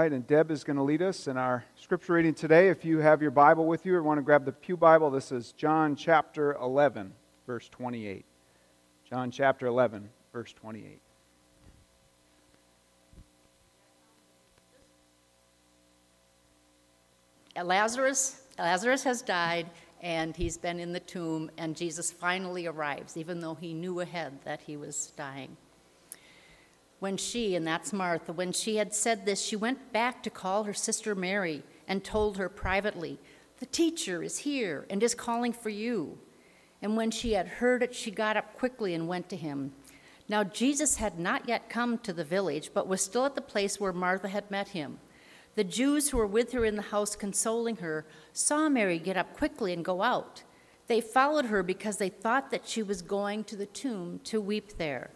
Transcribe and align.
right, 0.00 0.12
and 0.12 0.26
Deb 0.26 0.50
is 0.50 0.64
going 0.64 0.78
to 0.78 0.82
lead 0.82 1.02
us 1.02 1.26
in 1.26 1.36
our 1.36 1.62
scripture 1.76 2.14
reading 2.14 2.32
today. 2.32 2.70
If 2.70 2.86
you 2.86 3.00
have 3.00 3.20
your 3.20 3.30
Bible 3.30 3.66
with 3.66 3.84
you 3.84 3.94
or 3.94 4.02
want 4.02 4.16
to 4.16 4.22
grab 4.22 4.46
the 4.46 4.52
Pew 4.52 4.74
Bible, 4.74 5.10
this 5.10 5.30
is 5.30 5.52
John 5.52 5.94
chapter 5.94 6.54
11, 6.54 7.12
verse 7.46 7.68
28. 7.68 8.24
John 9.06 9.30
chapter 9.30 9.66
11, 9.66 10.08
verse 10.32 10.54
28. 10.54 11.02
Lazarus, 17.62 18.40
Lazarus 18.58 19.04
has 19.04 19.20
died, 19.20 19.68
and 20.00 20.34
he's 20.34 20.56
been 20.56 20.80
in 20.80 20.94
the 20.94 21.00
tomb, 21.00 21.50
and 21.58 21.76
Jesus 21.76 22.10
finally 22.10 22.66
arrives, 22.66 23.18
even 23.18 23.40
though 23.40 23.54
he 23.54 23.74
knew 23.74 24.00
ahead 24.00 24.38
that 24.44 24.62
he 24.62 24.78
was 24.78 25.12
dying. 25.14 25.58
When 27.00 27.16
she, 27.16 27.56
and 27.56 27.66
that's 27.66 27.92
Martha, 27.92 28.32
when 28.32 28.52
she 28.52 28.76
had 28.76 28.94
said 28.94 29.24
this, 29.24 29.42
she 29.42 29.56
went 29.56 29.92
back 29.92 30.22
to 30.22 30.30
call 30.30 30.64
her 30.64 30.74
sister 30.74 31.14
Mary 31.14 31.62
and 31.88 32.04
told 32.04 32.36
her 32.36 32.48
privately, 32.48 33.18
The 33.58 33.66
teacher 33.66 34.22
is 34.22 34.38
here 34.38 34.86
and 34.90 35.02
is 35.02 35.14
calling 35.14 35.52
for 35.52 35.70
you. 35.70 36.18
And 36.82 36.96
when 36.96 37.10
she 37.10 37.32
had 37.32 37.48
heard 37.48 37.82
it, 37.82 37.94
she 37.94 38.10
got 38.10 38.36
up 38.36 38.54
quickly 38.56 38.94
and 38.94 39.08
went 39.08 39.28
to 39.30 39.36
him. 39.36 39.72
Now, 40.28 40.44
Jesus 40.44 40.96
had 40.96 41.18
not 41.18 41.48
yet 41.48 41.68
come 41.68 41.98
to 41.98 42.12
the 42.12 42.22
village, 42.22 42.70
but 42.72 42.86
was 42.86 43.02
still 43.02 43.24
at 43.24 43.34
the 43.34 43.40
place 43.40 43.80
where 43.80 43.92
Martha 43.92 44.28
had 44.28 44.50
met 44.50 44.68
him. 44.68 44.98
The 45.56 45.64
Jews 45.64 46.10
who 46.10 46.18
were 46.18 46.26
with 46.26 46.52
her 46.52 46.64
in 46.64 46.76
the 46.76 46.82
house 46.82 47.16
consoling 47.16 47.76
her 47.76 48.06
saw 48.32 48.68
Mary 48.68 48.98
get 48.98 49.16
up 49.16 49.36
quickly 49.36 49.72
and 49.72 49.84
go 49.84 50.02
out. 50.02 50.42
They 50.86 51.00
followed 51.00 51.46
her 51.46 51.62
because 51.62 51.96
they 51.96 52.10
thought 52.10 52.50
that 52.50 52.68
she 52.68 52.82
was 52.82 53.02
going 53.02 53.44
to 53.44 53.56
the 53.56 53.66
tomb 53.66 54.20
to 54.24 54.40
weep 54.40 54.76
there. 54.76 55.10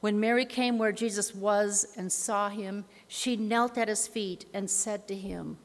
When 0.00 0.20
Mary 0.20 0.44
came 0.44 0.78
where 0.78 0.92
Jesus 0.92 1.34
was 1.34 1.92
and 1.96 2.10
saw 2.12 2.48
him, 2.48 2.84
she 3.08 3.36
knelt 3.36 3.76
at 3.76 3.88
his 3.88 4.06
feet 4.06 4.44
and 4.54 4.70
said 4.70 5.08
to 5.08 5.14
him, 5.14 5.58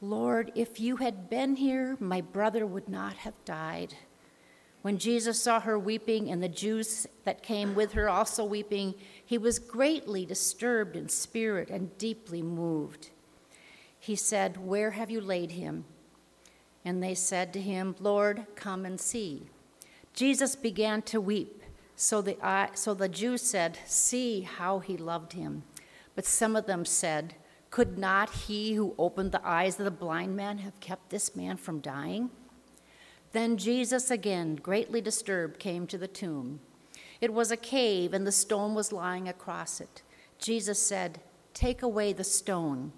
Lord, 0.00 0.52
if 0.54 0.80
you 0.80 0.96
had 0.96 1.28
been 1.28 1.56
here, 1.56 1.96
my 2.00 2.20
brother 2.20 2.66
would 2.66 2.88
not 2.88 3.14
have 3.16 3.44
died. 3.44 3.94
When 4.82 4.98
Jesus 4.98 5.42
saw 5.42 5.60
her 5.60 5.78
weeping 5.78 6.30
and 6.30 6.42
the 6.42 6.48
Jews 6.48 7.06
that 7.24 7.42
came 7.42 7.74
with 7.74 7.92
her 7.92 8.08
also 8.08 8.44
weeping, 8.44 8.94
he 9.24 9.38
was 9.38 9.58
greatly 9.58 10.26
disturbed 10.26 10.94
in 10.94 11.08
spirit 11.08 11.70
and 11.70 11.96
deeply 11.96 12.42
moved. 12.42 13.08
He 13.98 14.14
said, 14.14 14.58
Where 14.58 14.90
have 14.90 15.10
you 15.10 15.22
laid 15.22 15.52
him? 15.52 15.86
And 16.84 17.02
they 17.02 17.14
said 17.14 17.54
to 17.54 17.60
him, 17.62 17.96
Lord, 17.98 18.46
come 18.54 18.84
and 18.84 19.00
see. 19.00 19.46
Jesus 20.12 20.54
began 20.54 21.00
to 21.02 21.18
weep. 21.18 21.63
So 21.96 22.20
the, 22.20 22.36
uh, 22.44 22.68
so 22.74 22.94
the 22.94 23.08
Jews 23.08 23.42
said, 23.42 23.78
See 23.86 24.42
how 24.42 24.80
he 24.80 24.96
loved 24.96 25.32
him. 25.32 25.62
But 26.14 26.26
some 26.26 26.56
of 26.56 26.66
them 26.66 26.84
said, 26.84 27.34
Could 27.70 27.98
not 27.98 28.30
he 28.30 28.74
who 28.74 28.94
opened 28.98 29.32
the 29.32 29.46
eyes 29.46 29.78
of 29.78 29.84
the 29.84 29.90
blind 29.90 30.36
man 30.36 30.58
have 30.58 30.80
kept 30.80 31.10
this 31.10 31.36
man 31.36 31.56
from 31.56 31.80
dying? 31.80 32.30
Then 33.32 33.56
Jesus, 33.56 34.10
again, 34.10 34.54
greatly 34.56 35.00
disturbed, 35.00 35.58
came 35.58 35.86
to 35.88 35.98
the 35.98 36.08
tomb. 36.08 36.60
It 37.20 37.32
was 37.32 37.50
a 37.50 37.56
cave, 37.56 38.14
and 38.14 38.26
the 38.26 38.32
stone 38.32 38.74
was 38.74 38.92
lying 38.92 39.28
across 39.28 39.80
it. 39.80 40.02
Jesus 40.38 40.80
said, 40.80 41.20
Take 41.52 41.82
away 41.82 42.12
the 42.12 42.24
stone. 42.24 42.92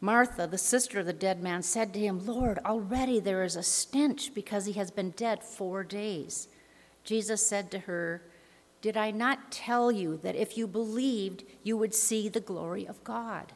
Martha, 0.00 0.46
the 0.46 0.58
sister 0.58 1.00
of 1.00 1.06
the 1.06 1.12
dead 1.12 1.42
man, 1.42 1.62
said 1.62 1.92
to 1.92 2.00
him, 2.00 2.24
Lord, 2.24 2.58
already 2.64 3.20
there 3.20 3.44
is 3.44 3.56
a 3.56 3.62
stench 3.62 4.32
because 4.34 4.64
he 4.64 4.72
has 4.72 4.90
been 4.90 5.10
dead 5.10 5.44
four 5.44 5.84
days. 5.84 6.48
Jesus 7.04 7.46
said 7.46 7.70
to 7.70 7.80
her, 7.80 8.22
Did 8.80 8.96
I 8.96 9.10
not 9.10 9.50
tell 9.50 9.90
you 9.90 10.18
that 10.18 10.36
if 10.36 10.56
you 10.56 10.66
believed, 10.66 11.44
you 11.62 11.76
would 11.76 11.94
see 11.94 12.28
the 12.28 12.40
glory 12.40 12.86
of 12.86 13.02
God? 13.04 13.52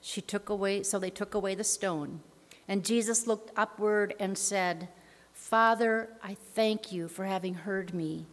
She 0.00 0.20
took 0.20 0.48
away, 0.48 0.82
so 0.82 0.98
they 0.98 1.10
took 1.10 1.34
away 1.34 1.54
the 1.54 1.64
stone. 1.64 2.20
And 2.66 2.84
Jesus 2.84 3.26
looked 3.26 3.50
upward 3.56 4.14
and 4.18 4.38
said, 4.38 4.88
Father, 5.32 6.10
I 6.22 6.34
thank 6.34 6.92
you 6.92 7.08
for 7.08 7.24
having 7.24 7.54
heard 7.54 7.92
me. 7.92 8.26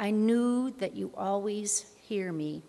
I 0.00 0.10
knew 0.10 0.70
that 0.78 0.96
you 0.96 1.12
always 1.16 1.86
hear 2.00 2.32
me, 2.32 2.62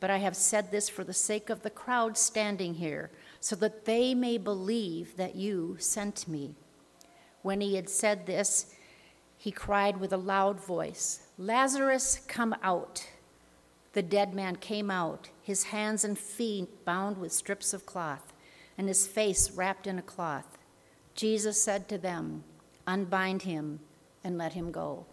but 0.00 0.10
I 0.10 0.18
have 0.18 0.36
said 0.36 0.70
this 0.70 0.88
for 0.88 1.04
the 1.04 1.14
sake 1.14 1.50
of 1.50 1.62
the 1.62 1.70
crowd 1.70 2.16
standing 2.16 2.74
here, 2.74 3.10
so 3.40 3.56
that 3.56 3.84
they 3.84 4.14
may 4.14 4.38
believe 4.38 5.16
that 5.16 5.34
you 5.34 5.76
sent 5.78 6.28
me. 6.28 6.54
When 7.42 7.60
he 7.60 7.76
had 7.76 7.88
said 7.88 8.26
this, 8.26 8.74
he 9.38 9.52
cried 9.52 9.98
with 9.98 10.12
a 10.12 10.16
loud 10.16 10.60
voice, 10.60 11.20
Lazarus, 11.38 12.20
come 12.26 12.56
out. 12.60 13.08
The 13.92 14.02
dead 14.02 14.34
man 14.34 14.56
came 14.56 14.90
out, 14.90 15.30
his 15.42 15.64
hands 15.64 16.04
and 16.04 16.18
feet 16.18 16.84
bound 16.84 17.16
with 17.18 17.32
strips 17.32 17.72
of 17.72 17.86
cloth, 17.86 18.32
and 18.76 18.88
his 18.88 19.06
face 19.06 19.52
wrapped 19.52 19.86
in 19.86 19.98
a 19.98 20.02
cloth. 20.02 20.58
Jesus 21.14 21.62
said 21.62 21.88
to 21.88 21.98
them, 21.98 22.42
Unbind 22.86 23.42
him 23.42 23.80
and 24.24 24.36
let 24.36 24.54
him 24.54 24.72
go. 24.72 25.06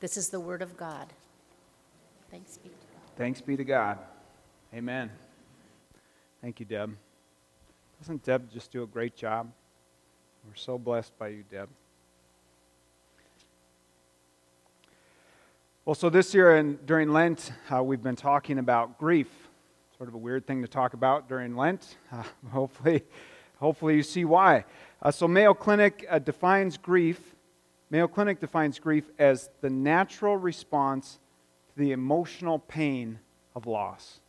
This 0.00 0.16
is 0.16 0.30
the 0.30 0.40
word 0.40 0.62
of 0.62 0.76
God. 0.76 1.12
Thanks 2.30 2.58
be 2.58 2.68
to 2.68 2.74
God. 2.74 3.16
Thanks 3.16 3.40
be 3.40 3.56
to 3.56 3.64
God. 3.64 3.98
Amen. 4.74 5.10
Thank 6.40 6.60
you, 6.60 6.66
Deb. 6.66 6.96
Doesn't 8.00 8.22
Deb 8.22 8.50
just 8.50 8.70
do 8.70 8.82
a 8.82 8.86
great 8.86 9.16
job? 9.16 9.50
We're 10.46 10.54
so 10.54 10.78
blessed 10.78 11.18
by 11.18 11.28
you, 11.28 11.44
Deb. 11.50 11.68
Well, 15.88 15.94
so 15.94 16.10
this 16.10 16.34
year 16.34 16.54
and 16.54 16.84
during 16.84 17.14
Lent, 17.14 17.50
uh, 17.72 17.82
we've 17.82 18.02
been 18.02 18.14
talking 18.14 18.58
about 18.58 18.98
grief. 18.98 19.48
Sort 19.96 20.10
of 20.10 20.14
a 20.14 20.18
weird 20.18 20.46
thing 20.46 20.60
to 20.60 20.68
talk 20.68 20.92
about 20.92 21.30
during 21.30 21.56
Lent. 21.56 21.96
Uh, 22.12 22.24
hopefully, 22.50 23.04
hopefully 23.56 23.96
you 23.96 24.02
see 24.02 24.26
why. 24.26 24.66
Uh, 25.00 25.10
so 25.10 25.26
Mayo 25.26 25.54
Clinic 25.54 26.04
uh, 26.10 26.18
defines 26.18 26.76
grief. 26.76 27.34
Mayo 27.88 28.06
Clinic 28.06 28.38
defines 28.38 28.78
grief 28.78 29.10
as 29.18 29.48
the 29.62 29.70
natural 29.70 30.36
response 30.36 31.20
to 31.70 31.78
the 31.78 31.92
emotional 31.92 32.58
pain 32.58 33.18
of 33.56 33.66
loss. 33.66 34.20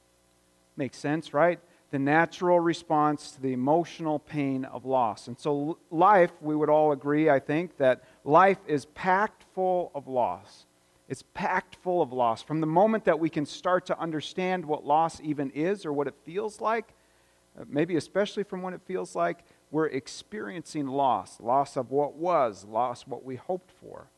Makes 0.78 0.98
sense, 0.98 1.34
right? 1.34 1.60
The 1.92 2.00
natural 2.00 2.62
response 2.62 3.32
to 3.32 3.42
the 3.42 3.52
emotional 3.52 4.18
pain 4.18 4.64
of 4.64 4.86
loss. 4.86 5.28
And 5.28 5.38
so, 5.38 5.78
life, 5.92 6.32
we 6.40 6.56
would 6.56 6.70
all 6.70 6.94
agree, 6.94 7.30
I 7.30 7.40
think, 7.40 7.76
that 7.80 8.06
life 8.24 8.60
is 8.66 8.86
packed 8.86 9.44
full 9.54 9.92
of 9.94 10.08
loss. 10.08 10.66
It's 11.10 11.24
packed 11.34 11.76
full 11.78 12.04
of 12.04 12.14
loss. 12.14 12.44
From 12.44 12.62
the 12.62 12.68
moment 12.68 13.06
that 13.06 13.20
we 13.20 13.30
can 13.30 13.48
start 13.48 13.88
to 13.88 14.00
understand 14.00 14.64
what 14.64 14.86
loss 14.86 15.20
even 15.22 15.50
is 15.50 15.84
or 15.84 15.92
what 15.92 16.06
it 16.06 16.14
feels 16.24 16.62
like, 16.62 16.94
uh, 17.60 17.66
maybe 17.68 17.96
especially 17.96 18.44
from 18.44 18.62
what 18.62 18.74
it 18.74 18.82
feels 18.86 19.16
like, 19.16 19.44
we're 19.72 19.88
experiencing 19.88 20.88
loss 20.88 21.40
loss 21.42 21.76
of 21.78 21.90
what 21.90 22.14
was, 22.14 22.64
loss 22.64 23.08
what 23.08 23.26
we 23.26 23.36
hoped 23.38 23.72
for. 23.72 24.12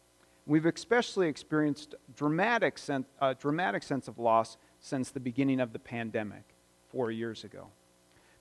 We've 0.46 0.66
especially 0.66 1.30
experienced 1.30 1.96
dramatic 2.14 2.78
sense, 2.78 3.08
uh, 3.22 3.36
dramatic 3.40 3.84
sense 3.84 4.10
of 4.10 4.20
loss 4.20 4.58
since 4.82 5.12
the 5.12 5.20
beginning 5.22 5.62
of 5.62 5.72
the 5.72 5.80
pandemic 5.80 6.44
four 6.90 7.10
years 7.10 7.46
ago. 7.46 7.68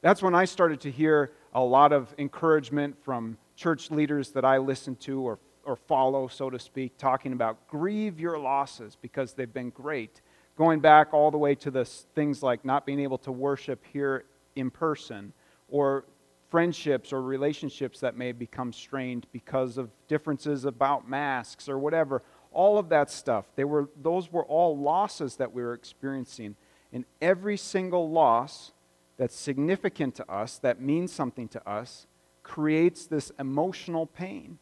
That's 0.01 0.23
when 0.23 0.35
I 0.35 0.45
started 0.45 0.81
to 0.81 0.91
hear 0.91 1.33
a 1.53 1.63
lot 1.63 1.93
of 1.93 2.13
encouragement 2.19 2.97
from 3.05 3.39
church 3.55 3.93
leaders 3.93 4.31
that 4.31 4.45
I 4.45 4.59
listened 4.59 4.99
to 5.01 5.21
or 5.21 5.39
or 5.65 5.77
follow, 5.77 6.29
so 6.29 6.51
to 6.51 6.59
speak, 6.59 6.97
talking 6.97 7.33
about 7.33 7.69
grieve 7.69 8.19
your 8.19 8.39
losses 8.39 8.97
because 9.01 9.35
they've 9.35 9.53
been 9.53 9.71
great. 9.71 10.21
Going 10.57 10.81
back 10.81 11.15
all 11.15 11.31
the 11.31 11.39
way 11.39 11.55
to 11.57 11.71
the 11.71 11.85
things 11.85 12.43
like 12.43 12.65
not 12.65 12.87
being 12.87 13.01
able 13.01 13.19
to 13.19 13.33
worship 13.33 13.85
here 13.93 14.25
in 14.57 14.71
person 14.71 15.33
or 15.69 16.05
friendships 16.51 17.13
or 17.13 17.23
relationships 17.23 18.01
that 18.01 18.17
may 18.17 18.33
become 18.33 18.73
strained 18.73 19.27
because 19.33 19.79
of 19.79 19.91
differences 20.09 20.65
about 20.65 21.09
masks 21.09 21.69
or 21.69 21.79
whatever. 21.79 22.23
All 22.53 22.79
of 22.79 22.89
that 22.89 23.11
stuff. 23.11 23.47
They 23.55 23.65
were, 23.65 23.89
those 24.03 24.33
were 24.33 24.45
all 24.45 24.77
losses 24.77 25.37
that 25.37 25.53
we 25.53 25.63
were 25.63 25.75
experiencing. 25.75 26.57
And 26.93 27.05
every 27.23 27.57
single 27.57 28.11
loss 28.11 28.73
that's 29.17 29.37
significant 29.37 30.17
to 30.17 30.31
us, 30.31 30.59
that 30.59 30.81
means 30.81 31.13
something 31.13 31.47
to 31.49 31.69
us, 31.69 32.07
creates 32.43 33.07
this 33.07 33.31
emotional 33.39 34.07
pain 34.07 34.59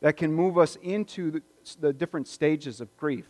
that 0.00 0.16
can 0.16 0.32
move 0.32 0.58
us 0.58 0.76
into 0.82 1.30
the, 1.30 1.42
the 1.80 1.92
different 1.92 2.28
stages 2.28 2.80
of 2.80 2.94
grief. 2.96 3.26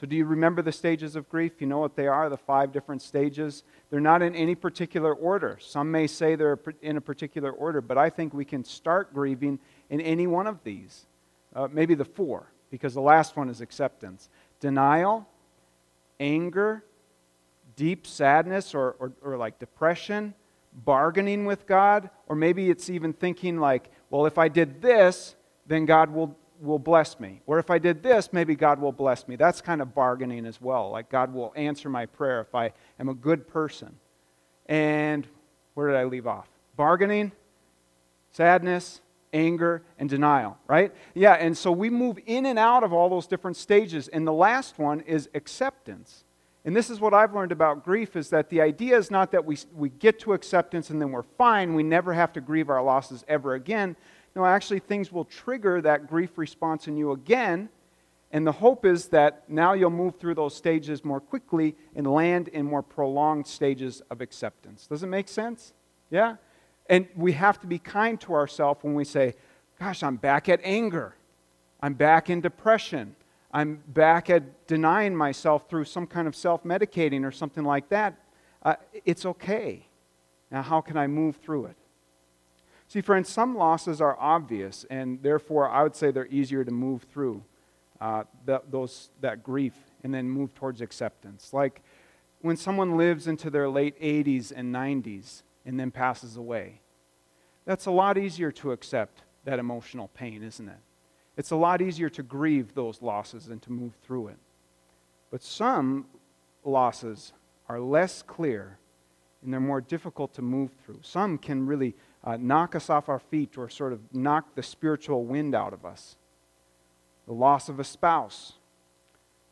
So, 0.00 0.06
do 0.06 0.14
you 0.14 0.26
remember 0.26 0.62
the 0.62 0.70
stages 0.70 1.16
of 1.16 1.28
grief? 1.28 1.60
You 1.60 1.66
know 1.66 1.78
what 1.78 1.96
they 1.96 2.06
are, 2.06 2.28
the 2.28 2.36
five 2.36 2.70
different 2.72 3.02
stages. 3.02 3.64
They're 3.90 4.00
not 4.00 4.22
in 4.22 4.34
any 4.36 4.54
particular 4.54 5.12
order. 5.12 5.58
Some 5.60 5.90
may 5.90 6.06
say 6.06 6.36
they're 6.36 6.58
in 6.82 6.96
a 6.96 7.00
particular 7.00 7.50
order, 7.50 7.80
but 7.80 7.98
I 7.98 8.08
think 8.08 8.32
we 8.32 8.44
can 8.44 8.62
start 8.62 9.12
grieving 9.12 9.58
in 9.90 10.00
any 10.00 10.28
one 10.28 10.46
of 10.46 10.62
these. 10.62 11.06
Uh, 11.52 11.66
maybe 11.72 11.94
the 11.94 12.04
four, 12.04 12.46
because 12.70 12.94
the 12.94 13.00
last 13.00 13.36
one 13.36 13.48
is 13.48 13.60
acceptance 13.60 14.28
denial, 14.60 15.26
anger, 16.20 16.84
deep 17.76 18.06
sadness 18.06 18.74
or, 18.74 18.96
or, 18.98 19.12
or 19.22 19.36
like 19.36 19.58
depression, 19.58 20.34
bargaining 20.84 21.44
with 21.44 21.66
God, 21.66 22.10
or 22.26 22.36
maybe 22.36 22.70
it's 22.70 22.90
even 22.90 23.12
thinking 23.12 23.58
like, 23.58 23.90
well, 24.10 24.26
if 24.26 24.38
I 24.38 24.48
did 24.48 24.82
this, 24.82 25.36
then 25.68 25.86
God 25.86 26.10
will, 26.10 26.36
will 26.60 26.78
bless 26.78 27.20
me. 27.20 27.40
Or 27.46 27.58
if 27.58 27.70
I 27.70 27.78
did 27.78 28.02
this, 28.02 28.32
maybe 28.32 28.56
God 28.56 28.80
will 28.80 28.92
bless 28.92 29.28
me. 29.28 29.36
That's 29.36 29.60
kind 29.60 29.80
of 29.80 29.94
bargaining 29.94 30.46
as 30.46 30.60
well. 30.60 30.90
Like 30.90 31.10
God 31.10 31.32
will 31.32 31.52
answer 31.54 31.88
my 31.88 32.06
prayer 32.06 32.40
if 32.40 32.54
I 32.54 32.72
am 32.98 33.08
a 33.08 33.14
good 33.14 33.46
person. 33.46 33.94
And 34.66 35.26
Where 35.74 35.86
did 35.86 35.96
I 35.96 36.04
leave 36.04 36.26
off? 36.26 36.48
Bargaining, 36.76 37.30
sadness, 38.32 39.00
anger, 39.32 39.82
and 39.96 40.10
denial, 40.10 40.58
right? 40.66 40.92
Yeah, 41.14 41.34
and 41.34 41.56
so 41.56 41.70
we 41.70 41.88
move 41.88 42.18
in 42.26 42.46
and 42.46 42.58
out 42.58 42.82
of 42.82 42.92
all 42.92 43.08
those 43.08 43.28
different 43.28 43.56
stages. 43.56 44.08
And 44.08 44.26
the 44.26 44.32
last 44.32 44.76
one 44.78 45.02
is 45.02 45.28
acceptance. 45.34 46.24
And 46.64 46.74
this 46.74 46.90
is 46.90 46.98
what 47.00 47.14
I've 47.14 47.32
learned 47.32 47.52
about 47.52 47.84
grief 47.84 48.16
is 48.16 48.30
that 48.30 48.50
the 48.50 48.60
idea 48.60 48.98
is 48.98 49.08
not 49.10 49.30
that 49.30 49.44
we, 49.44 49.56
we 49.72 49.88
get 49.88 50.18
to 50.20 50.32
acceptance 50.32 50.90
and 50.90 51.00
then 51.00 51.12
we're 51.12 51.22
fine. 51.22 51.74
We 51.74 51.84
never 51.84 52.12
have 52.12 52.32
to 52.32 52.40
grieve 52.40 52.68
our 52.68 52.82
losses 52.82 53.24
ever 53.28 53.54
again. 53.54 53.94
No, 54.38 54.44
actually, 54.44 54.78
things 54.78 55.10
will 55.10 55.24
trigger 55.24 55.80
that 55.80 56.06
grief 56.06 56.38
response 56.38 56.86
in 56.86 56.96
you 56.96 57.10
again. 57.10 57.70
And 58.30 58.46
the 58.46 58.52
hope 58.52 58.86
is 58.86 59.08
that 59.08 59.42
now 59.50 59.72
you'll 59.72 59.90
move 59.90 60.14
through 60.14 60.36
those 60.36 60.54
stages 60.54 61.04
more 61.04 61.18
quickly 61.18 61.74
and 61.96 62.06
land 62.06 62.46
in 62.46 62.64
more 62.64 62.84
prolonged 62.84 63.48
stages 63.48 64.00
of 64.12 64.20
acceptance. 64.20 64.86
Does 64.86 65.02
it 65.02 65.08
make 65.08 65.26
sense? 65.26 65.72
Yeah? 66.08 66.36
And 66.88 67.08
we 67.16 67.32
have 67.32 67.60
to 67.62 67.66
be 67.66 67.80
kind 67.80 68.20
to 68.20 68.32
ourselves 68.32 68.84
when 68.84 68.94
we 68.94 69.02
say, 69.02 69.34
Gosh, 69.80 70.04
I'm 70.04 70.14
back 70.14 70.48
at 70.48 70.60
anger. 70.62 71.16
I'm 71.80 71.94
back 71.94 72.30
in 72.30 72.40
depression. 72.40 73.16
I'm 73.50 73.82
back 73.88 74.30
at 74.30 74.68
denying 74.68 75.16
myself 75.16 75.68
through 75.68 75.86
some 75.86 76.06
kind 76.06 76.28
of 76.28 76.36
self 76.36 76.62
medicating 76.62 77.24
or 77.24 77.32
something 77.32 77.64
like 77.64 77.88
that. 77.88 78.14
Uh, 78.62 78.76
it's 79.04 79.26
okay. 79.26 79.88
Now, 80.52 80.62
how 80.62 80.80
can 80.80 80.96
I 80.96 81.08
move 81.08 81.38
through 81.38 81.66
it? 81.66 81.76
See, 82.88 83.02
friends, 83.02 83.28
some 83.28 83.54
losses 83.54 84.00
are 84.00 84.16
obvious, 84.18 84.86
and 84.88 85.22
therefore 85.22 85.68
I 85.68 85.82
would 85.82 85.94
say 85.94 86.10
they're 86.10 86.26
easier 86.26 86.64
to 86.64 86.70
move 86.70 87.02
through 87.02 87.44
uh, 88.00 88.24
the, 88.46 88.62
those, 88.70 89.10
that 89.20 89.42
grief 89.42 89.74
and 90.02 90.14
then 90.14 90.28
move 90.28 90.54
towards 90.54 90.80
acceptance. 90.80 91.52
Like 91.52 91.82
when 92.40 92.56
someone 92.56 92.96
lives 92.96 93.26
into 93.26 93.50
their 93.50 93.68
late 93.68 94.00
80s 94.00 94.52
and 94.54 94.74
90s 94.74 95.42
and 95.66 95.78
then 95.78 95.90
passes 95.90 96.36
away, 96.38 96.80
that's 97.66 97.84
a 97.84 97.90
lot 97.90 98.16
easier 98.16 98.50
to 98.52 98.72
accept 98.72 99.22
that 99.44 99.58
emotional 99.58 100.08
pain, 100.14 100.42
isn't 100.42 100.68
it? 100.68 100.78
It's 101.36 101.50
a 101.50 101.56
lot 101.56 101.82
easier 101.82 102.08
to 102.08 102.22
grieve 102.22 102.74
those 102.74 103.02
losses 103.02 103.48
and 103.48 103.60
to 103.62 103.72
move 103.72 103.92
through 104.02 104.28
it. 104.28 104.38
But 105.30 105.42
some 105.42 106.06
losses 106.64 107.34
are 107.68 107.80
less 107.80 108.22
clear 108.22 108.78
and 109.42 109.52
they're 109.52 109.60
more 109.60 109.82
difficult 109.82 110.32
to 110.34 110.42
move 110.42 110.70
through. 110.84 111.00
Some 111.02 111.36
can 111.36 111.66
really 111.66 111.94
uh, 112.24 112.36
knock 112.36 112.74
us 112.74 112.90
off 112.90 113.08
our 113.08 113.18
feet 113.18 113.56
or 113.56 113.68
sort 113.68 113.92
of 113.92 114.00
knock 114.12 114.54
the 114.54 114.62
spiritual 114.62 115.24
wind 115.24 115.54
out 115.54 115.72
of 115.72 115.84
us. 115.84 116.16
The 117.26 117.32
loss 117.32 117.68
of 117.68 117.78
a 117.78 117.84
spouse 117.84 118.54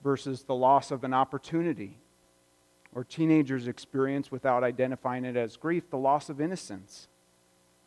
versus 0.03 0.45
the 0.45 0.55
loss 0.55 0.91
of 0.91 1.05
an 1.05 1.13
opportunity, 1.13 1.99
or 2.95 3.05
teenagers 3.05 3.67
experience 3.67 4.31
without 4.31 4.65
identifying 4.65 5.25
it 5.25 5.37
as 5.37 5.57
grief, 5.57 5.91
the 5.91 5.99
loss 5.99 6.29
of 6.29 6.41
innocence. 6.41 7.09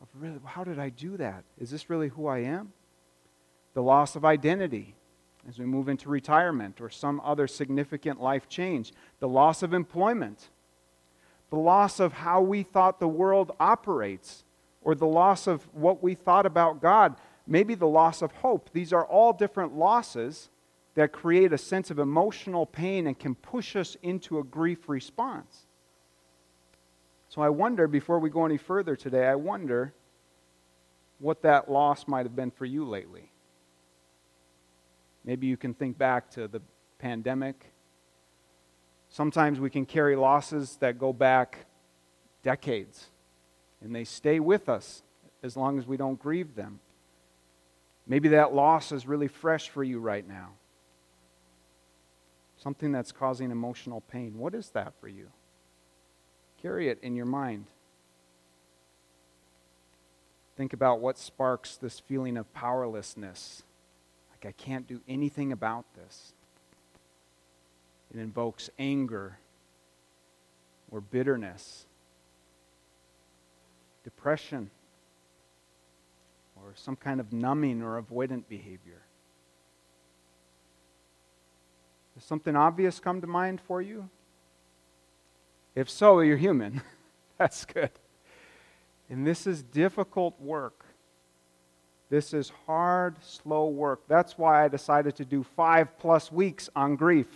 Of 0.01 0.07
really, 0.13 0.39
how 0.45 0.63
did 0.63 0.79
I 0.79 0.89
do 0.89 1.17
that? 1.17 1.43
Is 1.57 1.71
this 1.71 1.89
really 1.89 2.09
who 2.09 2.27
I 2.27 2.39
am? 2.39 2.73
The 3.73 3.83
loss 3.83 4.15
of 4.15 4.25
identity 4.25 4.95
as 5.47 5.57
we 5.57 5.65
move 5.65 5.89
into 5.89 6.09
retirement 6.09 6.81
or 6.81 6.89
some 6.89 7.21
other 7.23 7.47
significant 7.47 8.21
life 8.21 8.47
change. 8.47 8.93
The 9.19 9.27
loss 9.27 9.63
of 9.63 9.73
employment. 9.73 10.49
The 11.49 11.57
loss 11.57 11.99
of 11.99 12.13
how 12.13 12.41
we 12.41 12.63
thought 12.63 12.99
the 12.99 13.07
world 13.07 13.51
operates 13.59 14.43
or 14.89 14.95
the 14.95 15.06
loss 15.06 15.45
of 15.45 15.62
what 15.71 16.01
we 16.01 16.15
thought 16.15 16.47
about 16.47 16.81
God, 16.81 17.15
maybe 17.45 17.75
the 17.75 17.86
loss 17.86 18.24
of 18.24 18.31
hope. 18.31 18.71
These 18.74 18.91
are 18.91 19.06
all 19.06 19.33
different 19.33 19.77
losses 19.77 20.50
that 20.95 21.12
create 21.12 21.53
a 21.53 21.59
sense 21.59 21.91
of 21.91 22.00
emotional 22.00 22.65
pain 22.65 23.06
and 23.06 23.18
can 23.18 23.36
push 23.36 23.75
us 23.75 23.95
into 24.01 24.39
a 24.39 24.44
grief 24.44 24.89
response. 24.89 25.68
So 27.27 27.44
I 27.44 27.50
wonder, 27.50 27.88
before 27.88 28.18
we 28.18 28.31
go 28.31 28.45
any 28.45 28.57
further 28.57 28.95
today, 28.95 29.27
I 29.27 29.36
wonder 29.36 29.94
what 31.19 31.44
that 31.44 31.69
loss 31.69 32.07
might 32.07 32.25
have 32.25 32.36
been 32.36 32.50
for 32.50 32.65
you 32.65 32.83
lately. 32.83 33.31
Maybe 35.24 35.45
you 35.45 35.56
can 35.56 35.75
think 35.75 36.00
back 36.00 36.31
to 36.31 36.47
the 36.47 36.63
pandemic. 36.97 37.63
Sometimes 39.07 39.59
we 39.59 39.69
can 39.69 39.86
carry 39.86 40.15
losses 40.15 40.77
that 40.77 40.97
go 40.97 41.13
back 41.13 41.68
decades 42.41 43.09
and 43.81 43.95
they 43.95 44.03
stay 44.03 44.39
with 44.39 44.69
us 44.69 45.01
as 45.43 45.55
long 45.55 45.77
as 45.77 45.87
we 45.87 45.97
don't 45.97 46.19
grieve 46.19 46.55
them. 46.55 46.79
Maybe 48.07 48.29
that 48.29 48.53
loss 48.53 48.91
is 48.91 49.07
really 49.07 49.27
fresh 49.27 49.69
for 49.69 49.83
you 49.83 49.99
right 49.99 50.27
now. 50.27 50.49
Something 52.57 52.91
that's 52.91 53.11
causing 53.11 53.51
emotional 53.51 54.01
pain. 54.01 54.37
What 54.37 54.53
is 54.53 54.69
that 54.71 54.93
for 54.99 55.07
you? 55.07 55.27
Carry 56.61 56.89
it 56.89 56.99
in 57.01 57.15
your 57.15 57.25
mind. 57.25 57.67
Think 60.57 60.73
about 60.73 60.99
what 60.99 61.17
sparks 61.17 61.77
this 61.77 62.01
feeling 62.01 62.35
of 62.35 62.53
powerlessness. 62.53 63.63
Like, 64.31 64.49
I 64.49 64.61
can't 64.61 64.87
do 64.87 64.99
anything 65.07 65.53
about 65.53 65.85
this. 65.95 66.33
It 68.13 68.19
invokes 68.19 68.69
anger 68.77 69.37
or 70.91 70.99
bitterness 70.99 71.85
depression, 74.09 74.71
or 76.56 76.73
some 76.73 76.95
kind 76.95 77.19
of 77.19 77.31
numbing 77.31 77.83
or 77.83 78.01
avoidant 78.01 78.44
behavior. 78.50 79.03
Does 82.15 82.23
something 82.23 82.56
obvious 82.56 83.00
come 83.00 83.21
to 83.21 83.27
mind 83.27 83.61
for 83.61 83.83
you? 83.83 84.09
If 85.75 85.91
so, 85.91 86.21
you're 86.21 86.38
human. 86.38 86.81
That's 87.38 87.65
good. 87.65 87.91
And 89.11 89.27
this 89.27 89.45
is 89.45 89.61
difficult 89.61 90.41
work. 90.41 90.85
This 92.09 92.33
is 92.33 92.51
hard, 92.65 93.23
slow 93.23 93.67
work. 93.67 94.01
That's 94.07 94.39
why 94.39 94.65
I 94.65 94.69
decided 94.69 95.15
to 95.17 95.25
do 95.25 95.44
five 95.55 96.00
plus 96.00 96.31
weeks 96.31 96.67
on 96.75 96.95
grief. 96.95 97.27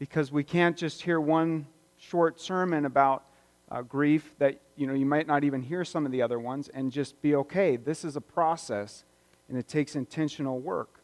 Because 0.00 0.32
we 0.32 0.42
can't 0.42 0.76
just 0.76 1.02
hear 1.02 1.20
one 1.20 1.66
short 1.96 2.40
sermon 2.40 2.86
about 2.86 3.22
uh, 3.70 3.82
grief 3.82 4.34
that 4.38 4.60
you 4.76 4.86
know 4.86 4.94
you 4.94 5.06
might 5.06 5.26
not 5.26 5.44
even 5.44 5.62
hear 5.62 5.84
some 5.84 6.04
of 6.04 6.12
the 6.12 6.22
other 6.22 6.38
ones 6.38 6.68
and 6.68 6.90
just 6.90 7.20
be 7.22 7.34
okay. 7.34 7.76
This 7.76 8.04
is 8.04 8.16
a 8.16 8.20
process 8.20 9.04
and 9.48 9.58
it 9.58 9.68
takes 9.68 9.96
intentional 9.96 10.58
work. 10.58 11.00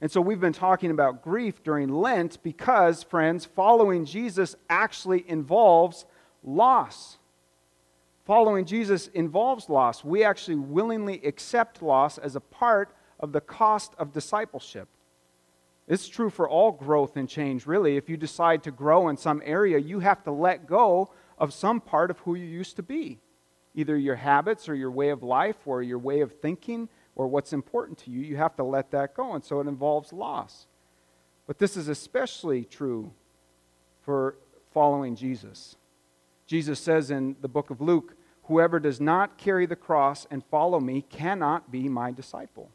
And 0.00 0.10
so 0.10 0.20
we've 0.20 0.40
been 0.40 0.52
talking 0.52 0.90
about 0.90 1.22
grief 1.22 1.62
during 1.62 1.88
lent 1.88 2.42
because 2.42 3.02
friends 3.02 3.44
following 3.44 4.04
jesus 4.04 4.56
actually 4.68 5.24
involves 5.28 6.06
loss. 6.42 7.18
Following 8.24 8.64
jesus 8.64 9.08
involves 9.08 9.68
loss. 9.68 10.04
We 10.04 10.24
actually 10.24 10.56
willingly 10.56 11.20
accept 11.24 11.82
loss 11.82 12.18
as 12.18 12.34
a 12.34 12.40
part 12.40 12.94
of 13.20 13.32
the 13.32 13.40
cost 13.40 13.94
of 13.98 14.12
discipleship. 14.12 14.88
It's 15.88 16.08
true 16.08 16.30
for 16.30 16.48
all 16.48 16.72
growth 16.72 17.16
and 17.16 17.28
change, 17.28 17.66
really. 17.66 17.96
If 17.96 18.08
you 18.08 18.16
decide 18.16 18.62
to 18.64 18.70
grow 18.70 19.08
in 19.08 19.16
some 19.16 19.42
area, 19.44 19.78
you 19.78 19.98
have 20.00 20.22
to 20.24 20.30
let 20.30 20.66
go 20.66 21.10
of 21.42 21.52
some 21.52 21.80
part 21.80 22.08
of 22.08 22.20
who 22.20 22.36
you 22.36 22.46
used 22.46 22.76
to 22.76 22.82
be 22.82 23.18
either 23.74 23.96
your 23.96 24.16
habits 24.16 24.68
or 24.68 24.74
your 24.74 24.90
way 24.90 25.08
of 25.08 25.22
life 25.22 25.56
or 25.66 25.82
your 25.82 25.98
way 25.98 26.20
of 26.20 26.30
thinking 26.40 26.88
or 27.16 27.26
what's 27.26 27.52
important 27.52 27.98
to 27.98 28.10
you. 28.10 28.20
You 28.20 28.36
have 28.36 28.54
to 28.56 28.62
let 28.62 28.90
that 28.90 29.14
go. 29.14 29.32
And 29.32 29.42
so 29.42 29.60
it 29.60 29.66
involves 29.66 30.12
loss. 30.12 30.66
But 31.46 31.58
this 31.58 31.76
is 31.76 31.88
especially 31.88 32.64
true 32.64 33.12
for 34.02 34.36
following 34.74 35.16
Jesus. 35.16 35.76
Jesus 36.46 36.78
says 36.78 37.10
in 37.10 37.34
the 37.40 37.48
book 37.48 37.70
of 37.70 37.80
Luke, 37.80 38.14
Whoever 38.44 38.78
does 38.78 39.00
not 39.00 39.38
carry 39.38 39.66
the 39.66 39.76
cross 39.76 40.26
and 40.30 40.44
follow 40.44 40.80
me 40.80 41.02
cannot 41.02 41.70
be 41.70 41.88
my 41.88 42.12
disciple. 42.12 42.70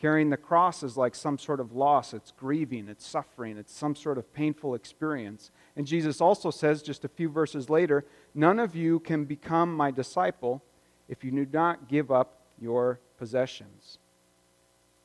Carrying 0.00 0.30
the 0.30 0.36
cross 0.36 0.82
is 0.84 0.96
like 0.96 1.14
some 1.14 1.38
sort 1.38 1.58
of 1.58 1.72
loss. 1.72 2.14
It's 2.14 2.30
grieving, 2.30 2.88
it's 2.88 3.06
suffering, 3.06 3.56
it's 3.56 3.72
some 3.72 3.96
sort 3.96 4.16
of 4.16 4.32
painful 4.32 4.74
experience. 4.74 5.50
And 5.74 5.86
Jesus 5.86 6.20
also 6.20 6.50
says, 6.50 6.82
just 6.82 7.04
a 7.04 7.08
few 7.08 7.28
verses 7.28 7.68
later, 7.68 8.04
None 8.38 8.60
of 8.60 8.76
you 8.76 9.00
can 9.00 9.24
become 9.24 9.74
my 9.74 9.90
disciple 9.90 10.62
if 11.08 11.24
you 11.24 11.32
do 11.32 11.44
not 11.52 11.88
give 11.88 12.12
up 12.12 12.40
your 12.60 13.00
possessions. 13.18 13.98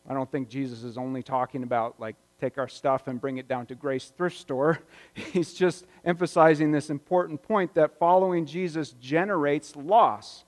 I 0.08 0.14
don't 0.14 0.32
think 0.32 0.50
Jesus 0.50 0.84
is 0.84 1.00
only 1.00 1.24
talking 1.24 1.64
about, 1.64 2.00
like, 2.00 2.16
take 2.40 2.60
our 2.60 2.68
stuff 2.68 3.08
and 3.08 3.20
bring 3.20 3.38
it 3.40 3.48
down 3.48 3.66
to 3.68 3.76
Grace 3.76 4.12
Thrift 4.16 4.38
Store. 4.38 4.80
He's 5.16 5.56
just 5.56 5.88
emphasizing 6.06 6.72
this 6.72 6.92
important 6.92 7.42
point 7.42 7.74
that 7.74 7.98
following 7.98 8.46
Jesus 8.46 8.92
generates 9.00 9.76
loss. 9.76 10.44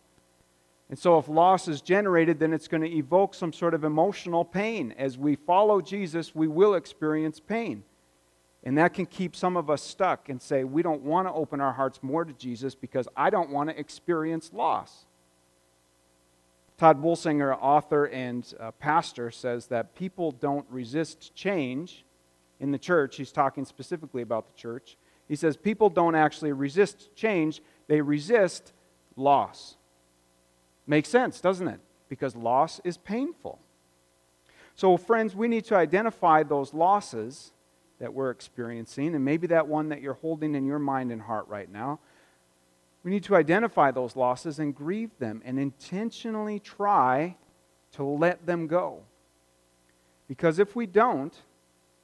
And 0.90 1.00
so, 1.00 1.18
if 1.18 1.28
loss 1.28 1.68
is 1.68 1.82
generated, 1.82 2.40
then 2.40 2.54
it's 2.54 2.68
going 2.68 2.84
to 2.84 2.96
evoke 2.96 3.34
some 3.34 3.52
sort 3.52 3.74
of 3.74 3.84
emotional 3.84 4.46
pain. 4.46 4.94
As 4.98 5.18
we 5.18 5.36
follow 5.36 5.82
Jesus, 5.82 6.36
we 6.36 6.48
will 6.48 6.76
experience 6.76 7.40
pain. 7.40 7.84
And 8.64 8.78
that 8.78 8.94
can 8.94 9.06
keep 9.06 9.36
some 9.36 9.58
of 9.58 9.70
us 9.70 9.82
stuck 9.82 10.30
and 10.30 10.42
say, 10.42 10.64
we 10.64 10.82
don't 10.82 11.02
want 11.02 11.28
to 11.28 11.34
open 11.34 11.62
our 11.62 11.74
hearts 11.74 12.00
more 12.02 12.26
to 12.26 12.34
Jesus 12.34 12.74
because 12.74 13.08
I 13.16 13.30
don't 13.30 13.52
want 13.52 13.70
to 13.70 13.80
experience 13.80 14.52
loss. 14.54 15.06
Tod 16.78 17.02
Bolsinger, 17.02 17.58
author 17.62 18.06
and 18.06 18.52
uh, 18.60 18.72
pastor, 18.72 19.32
says 19.32 19.68
that 19.68 19.96
people 19.96 20.32
don't 20.32 20.66
resist 20.70 21.34
change 21.36 22.04
in 22.60 22.72
the 22.72 22.78
church. 22.78 23.16
He's 23.18 23.32
talking 23.32 23.66
specifically 23.66 24.22
about 24.22 24.48
the 24.48 24.54
church. 24.54 24.98
He 25.28 25.36
says 25.36 25.58
people 25.58 25.90
don't 25.90 26.16
actually 26.16 26.52
resist 26.52 27.16
change, 27.16 27.62
they 27.88 28.02
resist 28.02 28.74
loss. 29.16 29.78
Makes 30.88 31.10
sense, 31.10 31.42
doesn't 31.42 31.68
it? 31.68 31.80
Because 32.10 32.36
loss 32.36 32.80
is 32.84 32.98
painful. 32.98 33.60
So, 34.76 34.98
friends, 34.98 35.36
we 35.36 35.48
need 35.48 35.66
to 35.66 35.76
identify 35.76 36.44
those 36.44 36.74
losses 36.74 37.54
that 38.00 38.14
we're 38.14 38.30
experiencing, 38.30 39.16
and 39.16 39.24
maybe 39.24 39.48
that 39.48 39.68
one 39.68 39.90
that 39.90 40.02
you're 40.02 40.16
holding 40.16 40.54
in 40.54 40.66
your 40.66 40.80
mind 40.80 41.12
and 41.12 41.22
heart 41.22 41.48
right 41.48 41.72
now. 41.72 42.00
We 43.04 43.12
need 43.12 43.24
to 43.26 43.36
identify 43.36 43.92
those 43.92 44.16
losses 44.16 44.60
and 44.60 44.76
grieve 44.76 45.12
them 45.20 45.42
and 45.46 45.60
intentionally 45.60 46.60
try 46.60 47.38
to 47.94 48.04
let 48.04 48.46
them 48.46 48.68
go. 48.68 49.04
Because 50.28 50.60
if 50.60 50.76
we 50.76 50.86
don't, 50.86 51.34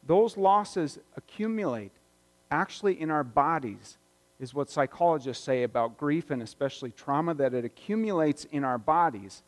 those 0.06 0.38
losses 0.38 1.00
accumulate 1.18 1.92
actually 2.50 3.00
in 3.00 3.10
our 3.10 3.24
bodies, 3.24 3.98
is 4.42 4.56
what 4.56 4.70
psychologists 4.72 5.44
say 5.44 5.64
about 5.64 5.98
grief 5.98 6.32
and 6.32 6.42
especially 6.42 6.92
trauma, 6.92 7.34
that 7.36 7.54
it 7.54 7.64
accumulates 7.64 8.44
in 8.46 8.64
our 8.64 8.80
bodies. 8.80 9.44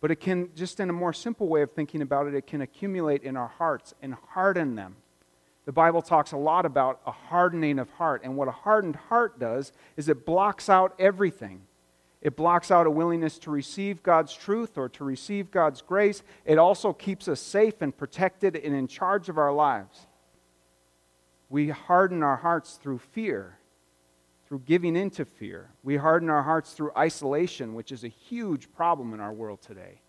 But 0.00 0.12
it 0.12 0.20
can, 0.20 0.50
just 0.54 0.78
in 0.78 0.88
a 0.88 0.92
more 0.92 1.12
simple 1.12 1.48
way 1.48 1.62
of 1.62 1.72
thinking 1.72 2.00
about 2.00 2.28
it, 2.28 2.34
it 2.34 2.46
can 2.46 2.60
accumulate 2.62 3.24
in 3.24 3.36
our 3.36 3.48
hearts 3.48 3.92
and 4.00 4.14
harden 4.14 4.76
them. 4.76 4.96
The 5.66 5.72
Bible 5.72 6.00
talks 6.00 6.32
a 6.32 6.36
lot 6.36 6.64
about 6.64 7.00
a 7.06 7.10
hardening 7.10 7.78
of 7.78 7.90
heart. 7.90 8.22
And 8.24 8.36
what 8.36 8.48
a 8.48 8.52
hardened 8.52 8.96
heart 8.96 9.38
does 9.38 9.72
is 9.96 10.08
it 10.08 10.24
blocks 10.24 10.68
out 10.68 10.94
everything. 10.98 11.62
It 12.22 12.36
blocks 12.36 12.70
out 12.70 12.86
a 12.86 12.90
willingness 12.90 13.38
to 13.40 13.50
receive 13.50 14.02
God's 14.02 14.34
truth 14.34 14.78
or 14.78 14.88
to 14.90 15.04
receive 15.04 15.50
God's 15.50 15.82
grace. 15.82 16.22
It 16.44 16.58
also 16.58 16.92
keeps 16.92 17.28
us 17.28 17.40
safe 17.40 17.82
and 17.82 17.96
protected 17.96 18.56
and 18.56 18.74
in 18.76 18.86
charge 18.86 19.28
of 19.28 19.38
our 19.38 19.52
lives. 19.52 20.06
We 21.48 21.70
harden 21.70 22.22
our 22.22 22.36
hearts 22.36 22.78
through 22.80 22.98
fear, 22.98 23.58
through 24.50 24.62
giving 24.66 24.96
into 24.96 25.24
fear. 25.24 25.70
We 25.84 25.96
harden 25.96 26.28
our 26.28 26.42
hearts 26.42 26.72
through 26.72 26.90
isolation, 26.98 27.72
which 27.72 27.92
is 27.92 28.02
a 28.02 28.08
huge 28.08 28.70
problem 28.72 29.14
in 29.14 29.20
our 29.20 29.32
world 29.32 29.62
today. 29.62 30.00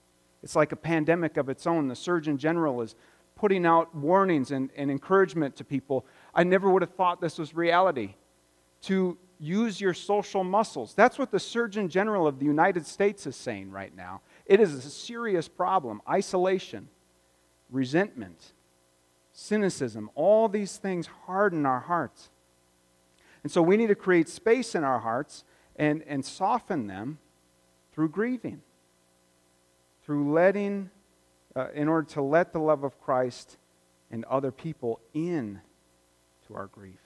It's 0.41 0.55
like 0.55 0.71
a 0.71 0.75
pandemic 0.75 1.37
of 1.37 1.47
its 1.47 1.67
own. 1.67 1.87
The 1.87 1.95
Surgeon 1.95 2.39
General 2.39 2.81
is 2.81 2.95
putting 3.35 3.67
out 3.67 3.93
warnings 3.93 4.49
and, 4.49 4.71
and 4.75 4.89
encouragement 4.89 5.55
to 5.57 5.63
people. 5.63 6.07
I 6.33 6.43
never 6.43 6.71
would 6.71 6.81
have 6.81 6.95
thought 6.95 7.21
this 7.21 7.37
was 7.37 7.55
reality. 7.55 8.15
To 8.83 9.15
use 9.37 9.79
your 9.79 9.93
social 9.93 10.43
muscles. 10.43 10.95
That's 10.95 11.19
what 11.19 11.29
the 11.29 11.39
Surgeon 11.39 11.87
General 11.87 12.25
of 12.25 12.39
the 12.39 12.45
United 12.45 12.87
States 12.87 13.27
is 13.27 13.35
saying 13.35 13.69
right 13.69 13.95
now. 13.95 14.21
It 14.47 14.59
is 14.59 14.73
a 14.73 14.81
serious 14.81 15.47
problem. 15.47 16.01
Isolation, 16.09 16.89
resentment, 17.69 18.53
cynicism, 19.33 20.09
all 20.15 20.49
these 20.49 20.77
things 20.77 21.07
harden 21.27 21.67
our 21.67 21.81
hearts. 21.81 22.31
And 23.43 23.51
so 23.51 23.61
we 23.61 23.77
need 23.77 23.87
to 23.87 23.95
create 23.95 24.29
space 24.29 24.75
in 24.75 24.83
our 24.83 24.99
hearts 24.99 25.43
and, 25.75 26.03
and 26.07 26.23
soften 26.23 26.87
them 26.87 27.17
through 27.91 28.09
grieving, 28.09 28.61
through 30.03 30.31
letting, 30.31 30.89
uh, 31.55 31.67
in 31.73 31.87
order 31.87 32.07
to 32.13 32.21
let 32.21 32.53
the 32.53 32.59
love 32.59 32.83
of 32.83 32.99
Christ 33.01 33.57
and 34.11 34.25
other 34.25 34.51
people 34.51 34.99
in 35.13 35.61
to 36.47 36.55
our 36.55 36.67
grief. 36.67 36.99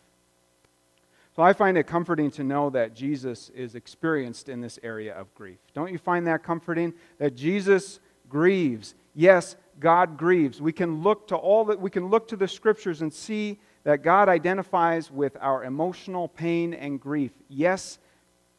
So 1.35 1.43
I 1.43 1.51
find 1.53 1.77
it 1.77 1.85
comforting 1.85 2.31
to 2.31 2.43
know 2.43 2.69
that 2.69 2.95
Jesus 2.95 3.49
is 3.49 3.75
experienced 3.75 4.47
in 4.47 4.61
this 4.61 4.79
area 4.83 5.13
of 5.13 5.33
grief. 5.35 5.57
Don't 5.73 5.91
you 5.91 5.97
find 5.97 6.25
that 6.27 6.43
comforting? 6.43 6.93
That 7.17 7.35
Jesus 7.35 7.99
grieves. 8.29 8.95
Yes, 9.13 9.57
God 9.79 10.17
grieves. 10.17 10.61
We 10.61 10.71
can 10.71 11.03
look 11.03 11.27
to 11.27 11.35
all 11.35 11.65
that 11.65 11.79
we 11.79 11.89
can 11.89 12.07
look 12.07 12.29
to 12.29 12.37
the 12.37 12.47
scriptures 12.47 13.01
and 13.01 13.13
see 13.13 13.59
that 13.85 14.01
God 14.01 14.27
identifies 14.27 15.11
with 15.11 15.37
our 15.39 15.63
emotional 15.63 16.27
pain 16.27 16.73
and 16.73 16.99
grief. 16.99 17.31
Yes, 17.47 17.99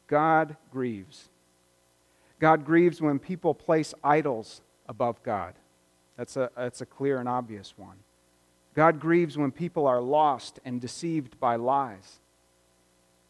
God 0.06 0.56
grieves. 0.72 1.28
God 2.38 2.64
grieves 2.64 3.02
when 3.02 3.18
people 3.18 3.52
place 3.52 3.92
idols 4.04 4.62
above 4.88 5.22
God. 5.24 5.54
That's 6.16 6.36
a, 6.36 6.50
that's 6.56 6.80
a 6.80 6.86
clear 6.86 7.18
and 7.18 7.28
obvious 7.28 7.74
one. 7.76 7.96
God 8.74 9.00
grieves 9.00 9.36
when 9.36 9.50
people 9.50 9.86
are 9.86 10.00
lost 10.00 10.60
and 10.64 10.80
deceived 10.80 11.40
by 11.40 11.56
lies. 11.56 12.20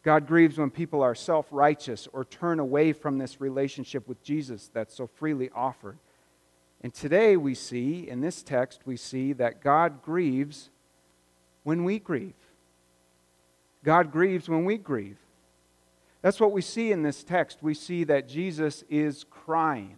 God 0.03 0.27
grieves 0.27 0.57
when 0.57 0.69
people 0.69 1.01
are 1.01 1.15
self 1.15 1.47
righteous 1.49 2.07
or 2.13 2.23
turn 2.23 2.59
away 2.59 2.93
from 2.93 3.17
this 3.17 3.41
relationship 3.41 4.07
with 4.07 4.21
Jesus 4.23 4.69
that's 4.71 4.95
so 4.95 5.07
freely 5.07 5.49
offered. 5.55 5.97
And 6.81 6.93
today 6.93 7.37
we 7.37 7.55
see, 7.55 8.07
in 8.07 8.21
this 8.21 8.43
text, 8.43 8.81
we 8.85 8.97
see 8.97 9.33
that 9.33 9.61
God 9.61 10.03
grieves 10.03 10.69
when 11.67 11.83
we 11.83 11.99
grieve. 11.99 12.33
God 13.83 14.09
grieves 14.09 14.47
when 14.47 14.63
we 14.63 14.77
grieve. 14.77 15.17
That's 16.21 16.39
what 16.39 16.53
we 16.53 16.61
see 16.61 16.93
in 16.93 17.03
this 17.03 17.25
text. 17.25 17.57
We 17.61 17.73
see 17.73 18.05
that 18.05 18.29
Jesus 18.29 18.85
is 18.89 19.25
crying. 19.29 19.97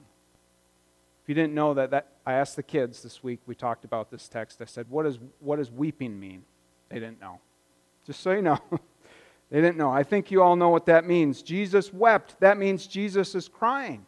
If 1.22 1.30
you 1.30 1.36
didn't 1.36 1.54
know 1.54 1.76
that, 1.76 1.92
that 1.92 2.08
I 2.26 2.34
asked 2.34 2.56
the 2.56 2.64
kids 2.64 3.04
this 3.04 3.22
week, 3.22 3.40
we 3.46 3.54
talked 3.54 3.86
about 3.86 4.10
this 4.10 4.28
text. 4.28 4.64
I 4.64 4.66
said, 4.66 4.88
what, 4.90 5.06
is, 5.06 5.20
what 5.42 5.58
does 5.58 5.70
weeping 5.70 6.20
mean? 6.20 6.42
They 6.90 6.96
didn't 6.96 7.22
know. 7.22 7.40
Just 8.08 8.22
so 8.22 8.32
you 8.32 8.42
know. 8.42 8.60
They 9.52 9.62
didn't 9.62 9.78
know. 9.78 9.90
I 9.90 10.04
think 10.04 10.30
you 10.30 10.44
all 10.44 10.56
know 10.56 10.70
what 10.70 10.86
that 10.86 11.08
means. 11.08 11.42
Jesus 11.42 11.92
wept. 11.92 12.40
That 12.40 12.60
means 12.60 12.86
Jesus 12.86 13.34
is 13.34 13.48
crying. 13.48 14.06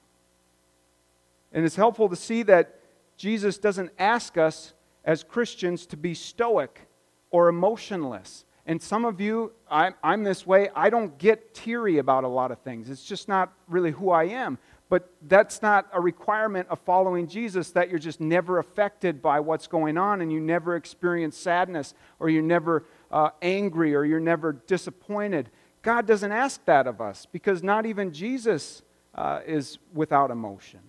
And 1.52 1.66
it's 1.66 1.76
helpful 1.76 2.10
to 2.10 2.16
see 2.16 2.44
that 2.44 2.80
Jesus 3.18 3.58
doesn't 3.58 3.92
ask 3.98 4.38
us 4.38 4.74
as 5.04 5.24
Christians 5.24 5.88
to 5.88 5.98
be 5.98 6.14
stoic 6.14 6.88
or 7.32 7.50
emotionless. 7.50 8.46
And 8.66 8.82
some 8.82 9.06
of 9.06 9.20
you, 9.20 9.54
I'm, 9.70 9.96
I'm, 10.04 10.24
this 10.24 10.46
way, 10.46 10.70
I 10.76 10.90
don't 10.90 11.18
get 11.18 11.54
teary 11.54 11.98
about 11.98 12.24
a 12.24 12.28
lot 12.28 12.52
of 12.52 12.60
things. 12.60 12.90
It's 12.90 13.04
just 13.04 13.28
not 13.28 13.52
really 13.68 13.92
who 13.92 14.12
I 14.12 14.26
am. 14.26 14.60
But 14.88 15.10
that's 15.26 15.62
not 15.62 15.88
a 15.94 16.02
requirement 16.02 16.68
of 16.70 16.78
following 16.80 17.26
Jesus 17.26 17.72
that 17.72 17.90
you're 17.90 17.98
just 17.98 18.20
never 18.20 18.60
affected 18.60 19.22
by 19.22 19.40
what's 19.40 19.66
going 19.66 19.98
on 19.98 20.20
and 20.20 20.32
you 20.32 20.42
never 20.42 20.76
experience 20.76 21.38
sadness 21.38 21.94
or 22.20 22.30
you're 22.30 22.44
never 22.44 22.86
uh, 23.10 23.30
angry 23.42 23.96
or 23.96 24.04
you're 24.04 24.20
never 24.20 24.52
disappointed. 24.52 25.50
God 25.82 26.06
doesn't 26.06 26.34
ask 26.34 26.64
that 26.66 26.88
of 26.88 27.00
us 27.00 27.26
because 27.26 27.64
not 27.64 27.86
even 27.86 28.12
Jesus 28.12 28.82
uh, 29.16 29.40
is 29.46 29.80
without 29.94 30.30
emotion. 30.30 30.82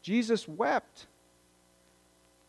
Jesus 0.00 0.48
wept. 0.48 1.06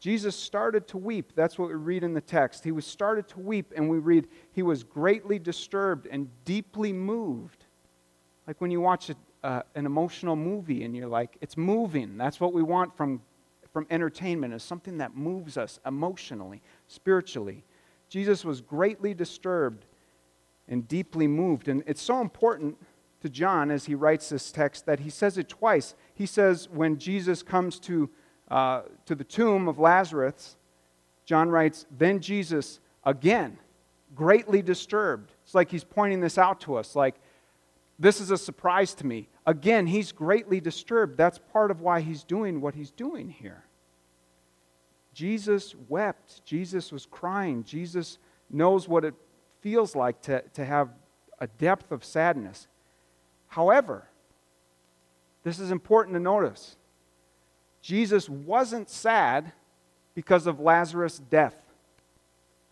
Jesus 0.01 0.35
started 0.35 0.87
to 0.87 0.97
weep. 0.97 1.33
That's 1.35 1.59
what 1.59 1.69
we 1.69 1.75
read 1.75 2.03
in 2.03 2.15
the 2.15 2.21
text. 2.21 2.63
He 2.63 2.71
was 2.71 2.87
started 2.87 3.27
to 3.29 3.39
weep, 3.39 3.71
and 3.75 3.87
we 3.87 3.99
read, 3.99 4.27
he 4.51 4.63
was 4.63 4.83
greatly 4.83 5.37
disturbed 5.37 6.07
and 6.07 6.27
deeply 6.43 6.91
moved. 6.91 7.65
Like 8.47 8.59
when 8.59 8.71
you 8.71 8.81
watch 8.81 9.11
a, 9.11 9.15
uh, 9.43 9.61
an 9.75 9.85
emotional 9.85 10.35
movie 10.35 10.83
and 10.83 10.95
you're 10.95 11.07
like, 11.07 11.37
it's 11.39 11.55
moving. 11.55 12.17
That's 12.17 12.39
what 12.39 12.51
we 12.51 12.63
want 12.63 12.97
from, 12.97 13.21
from 13.71 13.85
entertainment, 13.91 14.55
is 14.55 14.63
something 14.63 14.97
that 14.97 15.15
moves 15.15 15.55
us 15.55 15.79
emotionally, 15.85 16.63
spiritually. 16.87 17.63
Jesus 18.09 18.43
was 18.43 18.59
greatly 18.59 19.13
disturbed 19.13 19.85
and 20.67 20.87
deeply 20.87 21.27
moved. 21.27 21.67
And 21.67 21.83
it's 21.85 22.01
so 22.01 22.21
important 22.21 22.75
to 23.21 23.29
John 23.29 23.69
as 23.69 23.85
he 23.85 23.93
writes 23.93 24.29
this 24.29 24.51
text 24.51 24.87
that 24.87 25.01
he 25.01 25.11
says 25.11 25.37
it 25.37 25.47
twice. 25.47 25.93
He 26.15 26.25
says, 26.25 26.67
when 26.69 26.97
Jesus 26.97 27.43
comes 27.43 27.79
to, 27.81 28.09
uh, 28.51 28.81
to 29.05 29.15
the 29.15 29.23
tomb 29.23 29.67
of 29.67 29.79
Lazarus, 29.79 30.57
John 31.25 31.49
writes, 31.49 31.85
then 31.97 32.19
Jesus 32.19 32.79
again, 33.03 33.57
greatly 34.13 34.61
disturbed. 34.61 35.31
It's 35.43 35.55
like 35.55 35.71
he's 35.71 35.85
pointing 35.85 36.19
this 36.19 36.37
out 36.37 36.61
to 36.61 36.75
us, 36.75 36.95
like, 36.95 37.15
this 37.97 38.19
is 38.19 38.31
a 38.31 38.37
surprise 38.37 38.95
to 38.95 39.05
me. 39.05 39.29
Again, 39.45 39.85
he's 39.85 40.11
greatly 40.11 40.59
disturbed. 40.59 41.17
That's 41.17 41.37
part 41.37 41.69
of 41.69 41.81
why 41.81 42.01
he's 42.01 42.23
doing 42.23 42.59
what 42.59 42.73
he's 42.73 42.89
doing 42.89 43.29
here. 43.29 43.63
Jesus 45.13 45.75
wept. 45.87 46.43
Jesus 46.43 46.91
was 46.91 47.05
crying. 47.05 47.63
Jesus 47.63 48.17
knows 48.49 48.87
what 48.87 49.05
it 49.05 49.13
feels 49.59 49.95
like 49.95 50.19
to, 50.23 50.41
to 50.53 50.65
have 50.65 50.89
a 51.37 51.45
depth 51.45 51.91
of 51.91 52.03
sadness. 52.03 52.67
However, 53.49 54.07
this 55.43 55.59
is 55.59 55.69
important 55.69 56.15
to 56.15 56.19
notice. 56.19 56.77
Jesus 57.81 58.29
wasn't 58.29 58.89
sad 58.89 59.51
because 60.13 60.47
of 60.47 60.59
Lazarus' 60.59 61.19
death. 61.19 61.55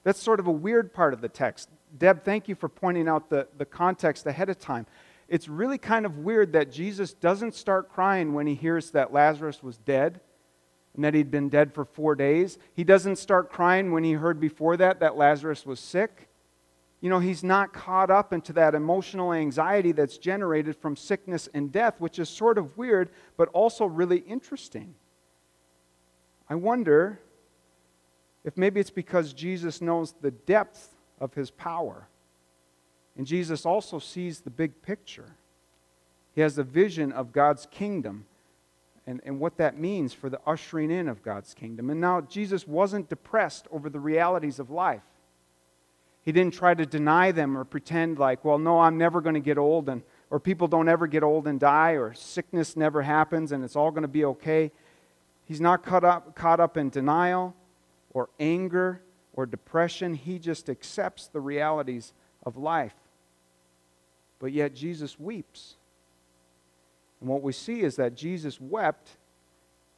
That's 0.03 0.21
sort 0.21 0.39
of 0.39 0.47
a 0.47 0.51
weird 0.51 0.93
part 0.93 1.13
of 1.13 1.21
the 1.21 1.29
text. 1.29 1.69
Deb, 1.97 2.23
thank 2.23 2.47
you 2.47 2.55
for 2.55 2.69
pointing 2.69 3.07
out 3.07 3.29
the, 3.29 3.47
the 3.57 3.65
context 3.65 4.25
ahead 4.25 4.49
of 4.49 4.59
time. 4.59 4.85
It's 5.27 5.47
really 5.47 5.77
kind 5.77 6.05
of 6.05 6.19
weird 6.19 6.53
that 6.53 6.71
Jesus 6.71 7.13
doesn't 7.13 7.53
start 7.53 7.91
crying 7.91 8.33
when 8.33 8.47
he 8.47 8.55
hears 8.55 8.91
that 8.91 9.13
Lazarus 9.13 9.61
was 9.61 9.77
dead 9.77 10.21
and 10.95 11.03
that 11.03 11.13
he'd 11.13 11.31
been 11.31 11.49
dead 11.49 11.73
for 11.73 11.85
four 11.85 12.15
days. 12.15 12.57
He 12.73 12.83
doesn't 12.83 13.17
start 13.17 13.51
crying 13.51 13.91
when 13.91 14.03
he 14.03 14.13
heard 14.13 14.39
before 14.39 14.77
that 14.77 14.99
that 15.01 15.17
Lazarus 15.17 15.65
was 15.65 15.79
sick. 15.79 16.28
You 17.01 17.09
know, 17.09 17.19
he's 17.19 17.43
not 17.43 17.73
caught 17.73 18.11
up 18.11 18.33
into 18.33 18.53
that 18.53 18.75
emotional 18.75 19.33
anxiety 19.33 19.93
that's 19.93 20.17
generated 20.17 20.75
from 20.75 20.95
sickness 20.95 21.47
and 21.53 21.71
death, 21.71 21.95
which 21.99 22.19
is 22.19 22.29
sort 22.29 22.57
of 22.57 22.77
weird, 22.77 23.09
but 23.37 23.49
also 23.49 23.85
really 23.85 24.17
interesting. 24.19 24.95
I 26.49 26.55
wonder 26.55 27.19
if 28.43 28.57
maybe 28.57 28.79
it's 28.79 28.89
because 28.89 29.33
Jesus 29.33 29.81
knows 29.81 30.13
the 30.21 30.31
depth 30.31 30.95
of 31.19 31.33
his 31.33 31.51
power 31.51 32.07
And 33.17 33.27
Jesus 33.27 33.65
also 33.65 33.99
sees 33.99 34.39
the 34.39 34.49
big 34.49 34.81
picture. 34.81 35.35
He 36.33 36.41
has 36.41 36.57
a 36.57 36.63
vision 36.63 37.11
of 37.11 37.33
God's 37.33 37.67
kingdom 37.69 38.25
and, 39.05 39.19
and 39.25 39.41
what 39.41 39.57
that 39.57 39.77
means 39.77 40.13
for 40.13 40.29
the 40.29 40.39
ushering 40.47 40.89
in 40.89 41.09
of 41.09 41.21
God's 41.21 41.53
kingdom. 41.53 41.89
And 41.89 41.99
now, 41.99 42.21
Jesus 42.21 42.65
wasn't 42.65 43.09
depressed 43.09 43.67
over 43.71 43.89
the 43.89 43.99
realities 43.99 44.57
of 44.57 44.69
life. 44.69 45.03
He 46.29 46.33
didn't 46.33 46.53
try 46.53 46.75
to 46.75 46.85
deny 46.85 47.31
them 47.31 47.57
or 47.57 47.63
pretend 47.63 48.19
like, 48.19 48.45
well, 48.45 48.59
no, 48.59 48.81
I'm 48.81 48.99
never 48.99 49.19
going 49.19 49.33
to 49.33 49.39
get 49.39 49.57
old, 49.57 49.89
and, 49.89 50.03
or 50.29 50.39
people 50.39 50.67
don't 50.67 50.87
ever 50.87 51.07
get 51.07 51.23
old 51.23 51.47
and 51.47 51.59
die, 51.59 51.93
or 51.93 52.13
sickness 52.13 52.77
never 52.77 53.01
happens 53.01 53.51
and 53.51 53.63
it's 53.63 53.75
all 53.75 53.89
going 53.89 54.03
to 54.03 54.07
be 54.07 54.23
okay. 54.25 54.71
He's 55.45 55.59
not 55.59 55.81
caught 55.81 56.03
up, 56.03 56.35
caught 56.35 56.59
up 56.59 56.77
in 56.77 56.91
denial 56.91 57.55
or 58.11 58.29
anger 58.39 59.01
or 59.33 59.47
depression. 59.47 60.13
He 60.13 60.37
just 60.37 60.69
accepts 60.69 61.25
the 61.25 61.41
realities 61.41 62.13
of 62.45 62.57
life. 62.57 62.93
But 64.37 64.51
yet, 64.51 64.75
Jesus 64.75 65.19
weeps. 65.19 65.77
And 67.21 67.27
what 67.27 67.41
we 67.41 67.53
see 67.53 67.81
is 67.81 67.95
that 67.95 68.13
Jesus 68.13 68.61
wept 68.61 69.17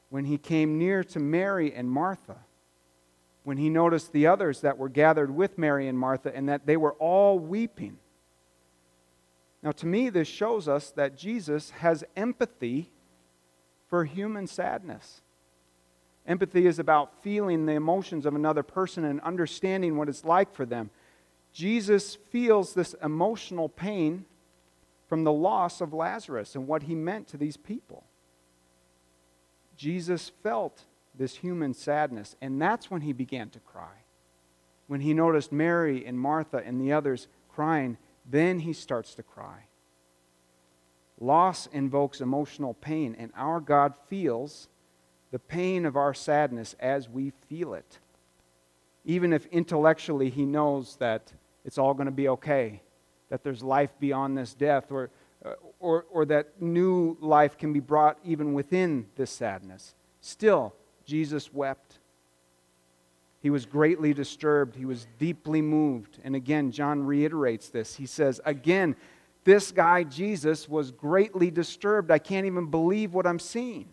when 0.09 0.23
he 0.23 0.37
came 0.37 0.77
near 0.77 1.03
to 1.03 1.19
Mary 1.19 1.73
and 1.73 1.91
Martha, 1.91 2.37
when 3.43 3.57
he 3.57 3.69
noticed 3.69 4.11
the 4.11 4.27
others 4.27 4.61
that 4.61 4.77
were 4.77 4.89
gathered 4.89 5.33
with 5.33 5.57
Mary 5.57 5.87
and 5.87 5.97
Martha, 5.97 6.35
and 6.35 6.47
that 6.49 6.65
they 6.65 6.77
were 6.77 6.93
all 6.93 7.39
weeping. 7.39 7.97
Now, 9.63 9.71
to 9.71 9.85
me, 9.85 10.09
this 10.09 10.27
shows 10.27 10.67
us 10.67 10.91
that 10.91 11.17
Jesus 11.17 11.71
has 11.71 12.03
empathy 12.15 12.89
for 13.87 14.05
human 14.05 14.47
sadness. 14.47 15.21
Empathy 16.27 16.65
is 16.67 16.79
about 16.79 17.21
feeling 17.23 17.65
the 17.65 17.73
emotions 17.73 18.25
of 18.25 18.35
another 18.35 18.63
person 18.63 19.05
and 19.05 19.19
understanding 19.21 19.97
what 19.97 20.09
it's 20.09 20.23
like 20.23 20.53
for 20.53 20.65
them. 20.65 20.89
Jesus 21.51 22.15
feels 22.29 22.73
this 22.73 22.95
emotional 23.03 23.69
pain 23.69 24.25
from 25.07 25.23
the 25.23 25.31
loss 25.31 25.81
of 25.81 25.93
Lazarus 25.93 26.55
and 26.55 26.67
what 26.67 26.83
he 26.83 26.95
meant 26.95 27.27
to 27.29 27.37
these 27.37 27.57
people. 27.57 28.05
Jesus 29.75 30.31
felt 30.41 30.83
this 31.15 31.35
human 31.35 31.73
sadness, 31.73 32.35
and 32.41 32.61
that's 32.61 32.89
when 32.89 33.01
he 33.01 33.13
began 33.13 33.49
to 33.49 33.59
cry. 33.59 34.03
When 34.87 35.01
he 35.01 35.13
noticed 35.13 35.51
Mary 35.51 36.05
and 36.05 36.19
Martha 36.19 36.57
and 36.57 36.79
the 36.79 36.93
others 36.93 37.27
crying, 37.49 37.97
then 38.25 38.59
he 38.59 38.73
starts 38.73 39.15
to 39.15 39.23
cry. 39.23 39.65
Loss 41.19 41.67
invokes 41.67 42.21
emotional 42.21 42.73
pain, 42.73 43.15
and 43.17 43.31
our 43.35 43.59
God 43.59 43.93
feels 44.09 44.67
the 45.31 45.39
pain 45.39 45.85
of 45.85 45.95
our 45.95 46.13
sadness 46.13 46.75
as 46.79 47.07
we 47.07 47.31
feel 47.47 47.73
it. 47.73 47.99
Even 49.05 49.33
if 49.33 49.45
intellectually 49.47 50.29
he 50.29 50.45
knows 50.45 50.95
that 50.97 51.31
it's 51.63 51.77
all 51.77 51.93
going 51.93 52.05
to 52.05 52.11
be 52.11 52.27
okay 52.27 52.81
that 53.31 53.43
there's 53.43 53.63
life 53.63 53.91
beyond 53.99 54.37
this 54.37 54.53
death, 54.53 54.91
or, 54.91 55.09
uh, 55.43 55.53
or, 55.79 56.05
or 56.11 56.25
that 56.25 56.61
new 56.61 57.17
life 57.21 57.57
can 57.57 57.71
be 57.71 57.79
brought 57.79 58.19
even 58.25 58.53
within 58.53 59.07
this 59.15 59.31
sadness. 59.31 59.95
Still, 60.19 60.75
Jesus 61.11 61.53
wept. 61.53 61.99
He 63.41 63.49
was 63.49 63.65
greatly 63.65 64.13
disturbed. 64.13 64.77
He 64.77 64.85
was 64.85 65.07
deeply 65.19 65.61
moved. 65.61 66.19
And 66.23 66.37
again, 66.37 66.71
John 66.71 67.03
reiterates 67.03 67.67
this. 67.67 67.95
He 67.95 68.05
says, 68.05 68.39
Again, 68.45 68.95
this 69.43 69.73
guy, 69.73 70.03
Jesus, 70.05 70.69
was 70.69 70.91
greatly 70.91 71.51
disturbed. 71.51 72.11
I 72.11 72.17
can't 72.17 72.45
even 72.45 72.67
believe 72.67 73.13
what 73.13 73.27
I'm 73.27 73.39
seeing. 73.39 73.89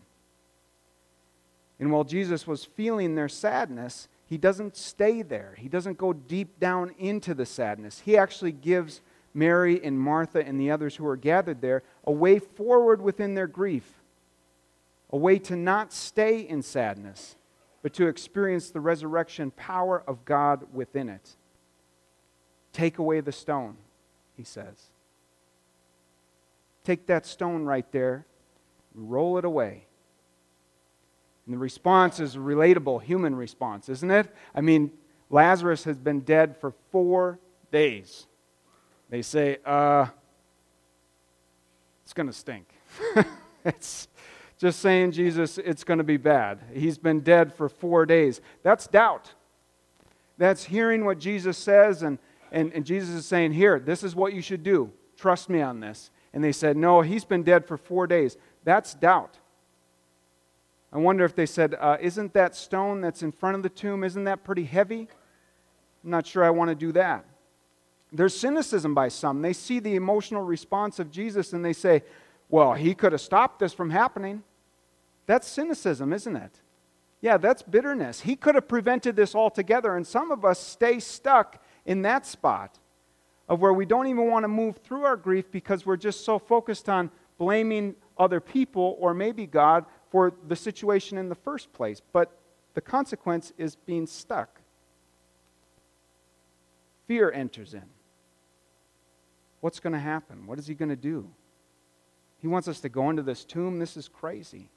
And 1.77 1.91
while 1.91 2.05
Jesus 2.05 2.47
was 2.47 2.63
feeling 2.63 3.15
their 3.15 3.27
sadness, 3.27 4.07
he 4.25 4.37
doesn't 4.37 4.77
stay 4.77 5.21
there. 5.21 5.55
He 5.57 5.67
doesn't 5.67 5.97
go 5.97 6.13
deep 6.13 6.57
down 6.57 6.95
into 6.99 7.33
the 7.33 7.45
sadness. 7.45 7.99
He 7.99 8.15
actually 8.15 8.53
gives 8.53 9.01
Mary 9.33 9.83
and 9.83 9.99
Martha 9.99 10.45
and 10.45 10.57
the 10.57 10.71
others 10.71 10.95
who 10.95 11.05
are 11.05 11.17
gathered 11.17 11.59
there 11.59 11.83
a 12.05 12.13
way 12.13 12.39
forward 12.39 13.01
within 13.01 13.35
their 13.35 13.47
grief, 13.47 13.98
a 15.11 15.17
way 15.17 15.39
to 15.39 15.55
not 15.55 15.91
stay 15.91 16.39
in 16.39 16.61
sadness, 16.61 17.35
but 17.81 17.93
to 17.93 18.07
experience 18.07 18.69
the 18.69 18.79
resurrection 18.79 19.51
power 19.51 20.03
of 20.07 20.25
God 20.25 20.67
within 20.73 21.09
it. 21.09 21.35
Take 22.73 22.97
away 22.97 23.21
the 23.21 23.31
stone, 23.31 23.77
he 24.37 24.43
says. 24.43 24.91
Take 26.83 27.07
that 27.07 27.25
stone 27.25 27.63
right 27.63 27.89
there, 27.91 28.25
roll 28.93 29.37
it 29.37 29.45
away. 29.45 29.85
And 31.45 31.55
the 31.55 31.59
response 31.59 32.19
is 32.19 32.35
a 32.35 32.39
relatable 32.39 33.01
human 33.01 33.35
response, 33.35 33.89
isn't 33.89 34.11
it? 34.11 34.33
I 34.53 34.61
mean, 34.61 34.91
Lazarus 35.31 35.83
has 35.85 35.97
been 35.97 36.19
dead 36.21 36.57
for 36.57 36.73
four 36.91 37.39
days. 37.71 38.27
They 39.09 39.23
say, 39.23 39.57
uh, 39.65 40.07
it's 42.03 42.13
going 42.13 42.27
to 42.27 42.33
stink. 42.33 42.67
it's 43.65 44.07
just 44.59 44.81
saying, 44.81 45.13
Jesus, 45.13 45.57
it's 45.57 45.85
going 45.85 45.99
to 45.99 46.03
be 46.03 46.17
bad. 46.17 46.59
He's 46.73 46.97
been 46.97 47.21
dead 47.21 47.53
for 47.53 47.69
four 47.69 48.05
days. 48.05 48.41
That's 48.61 48.87
doubt. 48.87 49.33
That's 50.37 50.65
hearing 50.65 51.05
what 51.05 51.17
Jesus 51.17 51.57
says, 51.57 52.03
and, 52.03 52.19
and, 52.51 52.73
and 52.73 52.85
Jesus 52.85 53.15
is 53.15 53.25
saying, 53.25 53.53
Here, 53.53 53.79
this 53.79 54.03
is 54.03 54.15
what 54.15 54.33
you 54.33 54.41
should 54.41 54.63
do. 54.63 54.91
Trust 55.17 55.49
me 55.49 55.61
on 55.61 55.79
this. 55.79 56.11
And 56.33 56.43
they 56.43 56.51
said, 56.51 56.75
No, 56.75 57.01
he's 57.01 57.23
been 57.23 57.43
dead 57.43 57.65
for 57.65 57.77
four 57.77 58.05
days. 58.05 58.37
That's 58.65 58.93
doubt. 58.93 59.37
I 60.91 60.97
wonder 60.97 61.23
if 61.23 61.35
they 61.35 61.45
said, 61.45 61.75
uh, 61.79 61.97
Isn't 62.01 62.33
that 62.33 62.53
stone 62.53 62.99
that's 62.99 63.23
in 63.23 63.31
front 63.31 63.55
of 63.55 63.63
the 63.63 63.69
tomb, 63.69 64.03
isn't 64.03 64.25
that 64.25 64.43
pretty 64.43 64.65
heavy? 64.65 65.07
I'm 66.03 66.09
not 66.09 66.27
sure 66.27 66.43
I 66.43 66.49
want 66.49 66.69
to 66.69 66.75
do 66.75 66.91
that. 66.93 67.23
There's 68.11 68.37
cynicism 68.37 68.93
by 68.93 69.07
some. 69.07 69.41
They 69.41 69.53
see 69.53 69.79
the 69.79 69.95
emotional 69.95 70.43
response 70.43 70.99
of 70.99 71.11
Jesus 71.11 71.53
and 71.53 71.63
they 71.63 71.73
say, 71.73 72.03
well, 72.49 72.73
he 72.73 72.95
could 72.95 73.11
have 73.11 73.21
stopped 73.21 73.59
this 73.59 73.73
from 73.73 73.91
happening. 73.91 74.43
That's 75.29 75.47
cynicism, 75.47 76.11
isn't 76.11 76.35
it? 76.35 76.59
Yeah, 77.21 77.37
that's 77.37 77.61
bitterness. 77.61 78.21
He 78.21 78.35
could 78.35 78.55
have 78.55 78.67
prevented 78.67 79.15
this 79.15 79.35
altogether. 79.35 79.95
And 79.95 80.07
some 80.07 80.31
of 80.31 80.43
us 80.43 80.59
stay 80.59 80.99
stuck 80.99 81.63
in 81.85 82.01
that 82.01 82.25
spot 82.25 82.79
of 83.47 83.61
where 83.61 83.71
we 83.71 83.85
don't 83.85 84.07
even 84.07 84.25
want 84.31 84.43
to 84.43 84.47
move 84.47 84.77
through 84.77 85.03
our 85.03 85.15
grief 85.15 85.51
because 85.51 85.85
we're 85.85 85.97
just 85.97 86.25
so 86.25 86.39
focused 86.39 86.89
on 86.89 87.11
blaming 87.37 87.93
other 88.17 88.39
people 88.39 88.97
or 88.99 89.13
maybe 89.13 89.45
God 89.45 89.85
for 90.09 90.33
the 90.47 90.55
situation 90.55 91.19
in 91.19 91.29
the 91.29 91.35
first 91.35 91.71
place. 91.73 92.01
But 92.11 92.35
the 92.73 92.81
consequence 92.81 93.53
is 93.55 93.75
being 93.75 94.07
stuck. 94.07 94.59
Fear 97.05 97.31
enters 97.33 97.75
in. 97.75 97.85
What's 99.59 99.79
going 99.79 99.93
to 99.93 99.99
happen? 99.99 100.47
What 100.47 100.57
is 100.57 100.65
he 100.65 100.73
going 100.73 100.89
to 100.89 100.95
do? 100.95 101.29
He 102.39 102.47
wants 102.47 102.67
us 102.67 102.79
to 102.79 102.89
go 102.89 103.11
into 103.11 103.21
this 103.21 103.45
tomb. 103.45 103.77
This 103.77 103.95
is 103.95 104.07
crazy. 104.07 104.71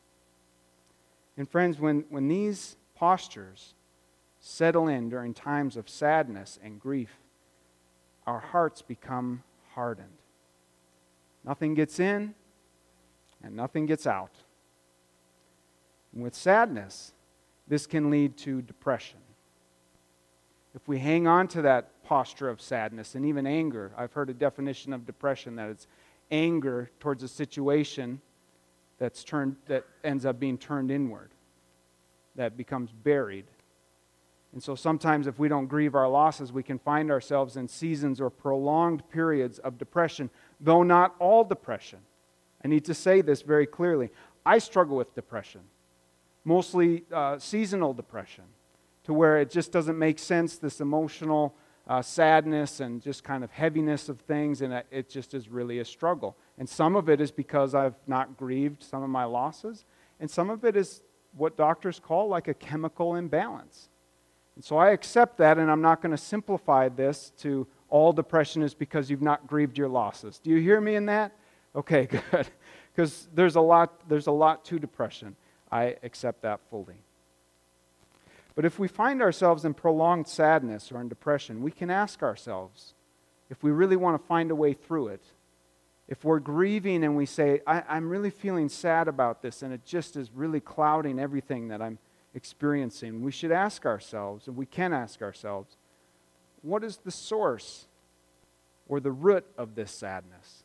And, 1.37 1.49
friends, 1.49 1.79
when, 1.79 2.05
when 2.09 2.29
these 2.29 2.77
postures 2.95 3.75
settle 4.38 4.88
in 4.88 5.09
during 5.09 5.35
times 5.35 5.77
of 5.77 5.88
sadness 5.88 6.59
and 6.62 6.81
grief, 6.81 7.18
our 8.27 8.40
hearts 8.40 8.83
become 8.83 9.42
hardened. 9.75 10.09
Nothing 11.45 11.75
gets 11.75 11.99
in 11.99 12.35
and 13.42 13.57
nothing 13.57 13.87
gets 13.87 14.07
out. 14.07 14.35
And 16.12 16.23
with 16.23 16.35
sadness, 16.35 17.14
this 17.66 17.87
can 17.87 18.11
lead 18.11 18.37
to 18.38 18.62
depression. 18.62 19.18
If 20.75 20.87
we 20.87 20.99
hang 20.99 21.27
on 21.27 21.49
to 21.49 21.62
that 21.62 21.92
posture 22.12 22.51
of 22.51 22.61
sadness 22.61 23.14
and 23.14 23.25
even 23.25 23.47
anger. 23.47 23.90
I've 23.97 24.12
heard 24.12 24.29
a 24.29 24.35
definition 24.35 24.92
of 24.92 25.07
depression 25.07 25.57
that 25.57 25.71
it's 25.71 25.87
anger 26.31 26.90
towards 27.01 27.23
a 27.23 27.29
situation 27.29 28.21
that's 29.03 29.25
turned 29.25 29.57
that 29.67 29.85
ends 30.05 30.25
up 30.25 30.38
being 30.38 30.57
turned 30.57 30.88
inward, 30.88 31.31
that 32.37 32.57
becomes 32.57 32.93
buried. 32.93 33.47
And 34.53 34.62
so 34.62 34.77
sometimes 34.77 35.27
if 35.27 35.41
we 35.41 35.49
don't 35.49 35.67
grieve 35.67 35.97
our 35.97 36.09
losses, 36.09 36.53
we 36.53 36.62
can 36.62 36.79
find 36.79 37.11
ourselves 37.11 37.57
in 37.57 37.67
seasons 37.67 38.21
or 38.21 38.31
prolonged 38.31 39.03
periods 39.11 39.59
of 39.59 39.77
depression, 39.77 40.31
though 40.61 40.85
not 40.85 41.17
all 41.19 41.43
depression. 41.43 41.99
I 42.65 42.69
need 42.69 42.85
to 42.85 42.95
say 42.95 43.23
this 43.23 43.43
very 43.43 43.67
clearly. 43.67 44.11
I 44.47 44.59
struggle 44.59 44.97
with 44.97 45.17
depression, 45.17 45.62
mostly 46.45 47.03
uh, 47.11 47.41
seasonal 47.41 47.95
depression, 47.95 48.45
to 49.03 49.12
where 49.12 49.41
it 49.41 49.51
just 49.51 49.73
doesn't 49.73 49.99
make 49.99 50.21
sense, 50.21 50.59
this 50.59 50.81
emotional 50.81 51.57
uh, 51.87 52.03
sadness 52.03 52.81
and 52.81 53.03
just 53.03 53.25
kind 53.25 53.42
of 53.42 53.51
heaviness 53.51 54.09
of 54.09 54.21
things, 54.21 54.62
and 54.62 54.73
it 54.90 55.09
just 55.09 55.35
is 55.35 55.49
really 55.49 55.81
a 55.81 55.85
struggle. 55.85 56.37
And 56.59 56.68
some 56.68 56.97
of 56.97 57.09
it 57.09 57.21
is 57.21 57.31
because 57.31 57.75
I've 57.75 57.97
not 58.07 58.37
grieved 58.37 58.83
some 58.83 59.03
of 59.03 59.11
my 59.11 59.25
losses, 59.25 59.85
and 60.21 60.31
some 60.31 60.51
of 60.51 60.64
it 60.64 60.77
is 60.77 61.03
what 61.37 61.57
doctors 61.57 61.99
call 61.99 62.29
like 62.29 62.49
a 62.49 62.55
chemical 62.55 63.16
imbalance. 63.16 63.88
And 64.55 64.64
so 64.64 64.77
I 64.77 64.90
accept 64.90 65.38
that, 65.38 65.59
and 65.59 65.71
I'm 65.71 65.81
not 65.81 66.03
going 66.03 66.12
to 66.12 66.23
simplify 66.23 66.88
this 66.88 67.33
to 67.38 67.66
all 67.88 68.12
depression 68.12 68.62
is 68.62 68.75
because 68.75 69.11
you've 69.11 69.23
not 69.23 69.47
grieved 69.47 69.77
your 69.77 69.88
losses. 69.88 70.38
Do 70.38 70.51
you 70.51 70.59
hear 70.59 70.81
me 70.81 70.95
in 70.95 71.07
that? 71.07 71.33
Okay, 71.75 72.07
good. 72.31 72.49
Because 72.95 73.29
there's 73.35 73.57
a 73.57 73.61
lot, 73.61 74.09
there's 74.09 74.27
a 74.27 74.33
lot 74.33 74.64
to 74.66 74.79
depression. 74.79 75.37
I 75.71 75.97
accept 76.03 76.42
that 76.42 76.61
fully. 76.68 76.97
But 78.55 78.65
if 78.65 78.79
we 78.79 78.88
find 78.88 79.23
ourselves 79.23 79.65
in 79.65 79.75
prolonged 79.75 80.29
sadness 80.29 80.93
or 80.93 81.01
in 81.01 81.09
depression, 81.09 81.62
we 81.62 81.71
can 81.71 81.91
ask 81.91 82.23
ourselves 82.23 82.95
if 83.51 83.62
we 83.62 83.71
really 83.71 83.97
want 83.97 84.21
to 84.21 84.27
find 84.27 84.51
a 84.51 84.55
way 84.55 84.73
through 84.73 85.09
it, 85.09 85.23
if 86.09 86.25
we're 86.25 86.41
grieving 86.41 87.05
and 87.05 87.17
we 87.17 87.27
say, 87.27 87.61
I, 87.67 87.97
am 87.97 88.09
really 88.09 88.31
feeling 88.31 88.69
sad 88.69 89.09
about 89.09 89.41
this 89.41 89.62
and 89.62 89.73
it 89.73 89.85
just 89.85 90.17
is 90.17 90.31
really 90.35 90.61
clouding 90.61 91.19
everything 91.19 91.69
that 91.69 91.81
I'm 91.81 91.99
experiencing, 92.35 93.23
we 93.23 93.33
should 93.33 93.53
ask 93.53 93.87
ourselves, 93.87 94.49
and 94.49 94.57
we 94.57 94.67
can 94.67 94.93
ask 94.93 95.23
ourselves, 95.23 95.77
what 96.62 96.85
is 96.85 96.99
the 96.99 97.11
source 97.11 97.87
or 98.88 99.01
the 99.01 99.11
root 99.11 99.45
of 99.57 99.75
this 99.75 99.91
sadness? 99.91 100.65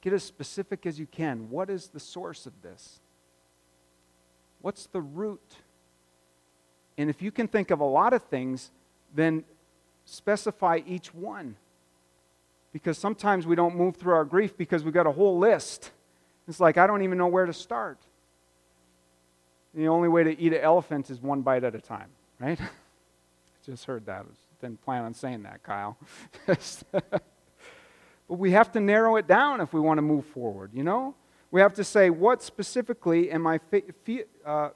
Get 0.00 0.12
as 0.12 0.22
specific 0.22 0.86
as 0.86 0.98
you 0.98 1.06
can. 1.06 1.50
What 1.50 1.68
is 1.68 1.88
the 1.88 2.00
source 2.00 2.46
of 2.46 2.62
this? 2.62 3.00
What's 4.60 4.86
the 4.86 5.00
root? 5.00 5.56
And 7.00 7.08
if 7.08 7.22
you 7.22 7.30
can 7.30 7.48
think 7.48 7.70
of 7.70 7.80
a 7.80 7.84
lot 7.84 8.12
of 8.12 8.22
things, 8.24 8.70
then 9.14 9.44
specify 10.04 10.80
each 10.86 11.14
one. 11.14 11.56
Because 12.74 12.98
sometimes 12.98 13.46
we 13.46 13.56
don't 13.56 13.74
move 13.74 13.96
through 13.96 14.12
our 14.12 14.26
grief 14.26 14.54
because 14.54 14.84
we've 14.84 14.92
got 14.92 15.06
a 15.06 15.12
whole 15.12 15.38
list. 15.38 15.92
It's 16.46 16.60
like, 16.60 16.76
I 16.76 16.86
don't 16.86 17.00
even 17.02 17.16
know 17.16 17.26
where 17.26 17.46
to 17.46 17.54
start. 17.54 17.98
The 19.72 19.88
only 19.88 20.08
way 20.08 20.24
to 20.24 20.38
eat 20.38 20.52
an 20.52 20.60
elephant 20.60 21.08
is 21.08 21.22
one 21.22 21.40
bite 21.40 21.64
at 21.64 21.74
a 21.74 21.80
time, 21.80 22.10
right? 22.38 22.60
I 22.60 22.66
just 23.64 23.86
heard 23.86 24.04
that. 24.04 24.26
Didn't 24.60 24.82
plan 24.82 25.04
on 25.04 25.14
saying 25.14 25.44
that, 25.44 25.62
Kyle. 25.62 25.96
but 26.46 27.22
we 28.28 28.50
have 28.50 28.70
to 28.72 28.80
narrow 28.80 29.16
it 29.16 29.26
down 29.26 29.62
if 29.62 29.72
we 29.72 29.80
want 29.80 29.96
to 29.96 30.02
move 30.02 30.26
forward, 30.26 30.72
you 30.74 30.84
know? 30.84 31.14
We 31.50 31.62
have 31.62 31.72
to 31.74 31.84
say, 31.84 32.10
what 32.10 32.42
specifically 32.42 33.30
am 33.30 33.46
I, 33.46 33.56
fe- 33.56 34.24
uh, 34.44 34.68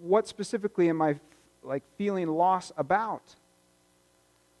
what 0.00 0.28
specifically 0.28 0.88
am 0.88 1.02
I 1.02 1.16
like 1.64 1.82
feeling 1.96 2.28
loss 2.28 2.72
about? 2.76 3.36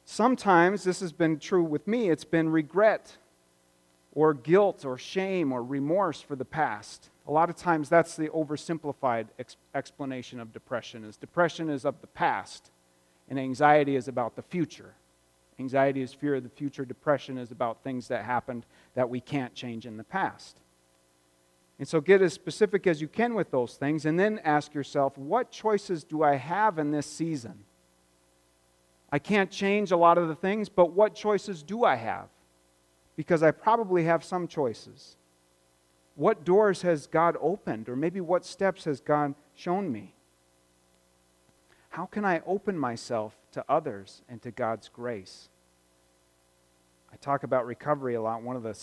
Sometimes, 0.04 0.84
this 0.84 1.00
has 1.00 1.12
been 1.12 1.38
true 1.38 1.62
with 1.62 1.86
me, 1.86 2.10
it's 2.10 2.24
been 2.24 2.48
regret 2.48 3.16
or 4.14 4.34
guilt 4.34 4.84
or 4.84 4.96
shame 4.96 5.52
or 5.52 5.62
remorse 5.62 6.20
for 6.20 6.36
the 6.36 6.44
past. 6.44 7.10
A 7.26 7.32
lot 7.32 7.48
of 7.48 7.56
times 7.56 7.88
that's 7.88 8.16
the 8.16 8.28
oversimplified 8.28 9.26
ex- 9.38 9.56
explanation 9.74 10.40
of 10.40 10.52
depression 10.52 11.04
is 11.04 11.16
depression 11.16 11.70
is 11.70 11.84
of 11.84 12.00
the 12.00 12.06
past 12.06 12.70
and 13.28 13.38
anxiety 13.38 13.96
is 13.96 14.08
about 14.08 14.36
the 14.36 14.42
future. 14.42 14.94
Anxiety 15.58 16.02
is 16.02 16.12
fear 16.12 16.34
of 16.36 16.42
the 16.42 16.48
future, 16.48 16.84
depression 16.84 17.38
is 17.38 17.50
about 17.50 17.82
things 17.82 18.08
that 18.08 18.24
happened 18.24 18.66
that 18.94 19.08
we 19.08 19.20
can't 19.20 19.54
change 19.54 19.86
in 19.86 19.96
the 19.96 20.04
past. 20.04 20.56
And 21.78 21.88
so 21.88 22.00
get 22.00 22.22
as 22.22 22.32
specific 22.32 22.86
as 22.86 23.00
you 23.00 23.08
can 23.08 23.34
with 23.34 23.50
those 23.50 23.74
things 23.74 24.06
and 24.06 24.18
then 24.18 24.40
ask 24.44 24.74
yourself, 24.74 25.18
what 25.18 25.50
choices 25.50 26.04
do 26.04 26.22
I 26.22 26.36
have 26.36 26.78
in 26.78 26.92
this 26.92 27.06
season? 27.06 27.64
I 29.10 29.18
can't 29.18 29.50
change 29.50 29.90
a 29.90 29.96
lot 29.96 30.18
of 30.18 30.28
the 30.28 30.34
things, 30.34 30.68
but 30.68 30.92
what 30.92 31.14
choices 31.14 31.62
do 31.62 31.84
I 31.84 31.96
have? 31.96 32.28
Because 33.16 33.42
I 33.42 33.50
probably 33.50 34.04
have 34.04 34.24
some 34.24 34.48
choices. 34.48 35.16
What 36.16 36.44
doors 36.44 36.82
has 36.82 37.06
God 37.06 37.36
opened, 37.40 37.88
or 37.88 37.96
maybe 37.96 38.20
what 38.20 38.44
steps 38.44 38.84
has 38.84 39.00
God 39.00 39.34
shown 39.54 39.90
me? 39.90 40.14
How 41.90 42.06
can 42.06 42.24
I 42.24 42.42
open 42.46 42.78
myself 42.78 43.36
to 43.52 43.64
others 43.68 44.22
and 44.28 44.42
to 44.42 44.50
God's 44.50 44.88
grace? 44.88 45.48
I 47.12 47.16
talk 47.16 47.44
about 47.44 47.66
recovery 47.66 48.14
a 48.14 48.22
lot. 48.22 48.42
One 48.42 48.56
of 48.56 48.64
the, 48.64 48.76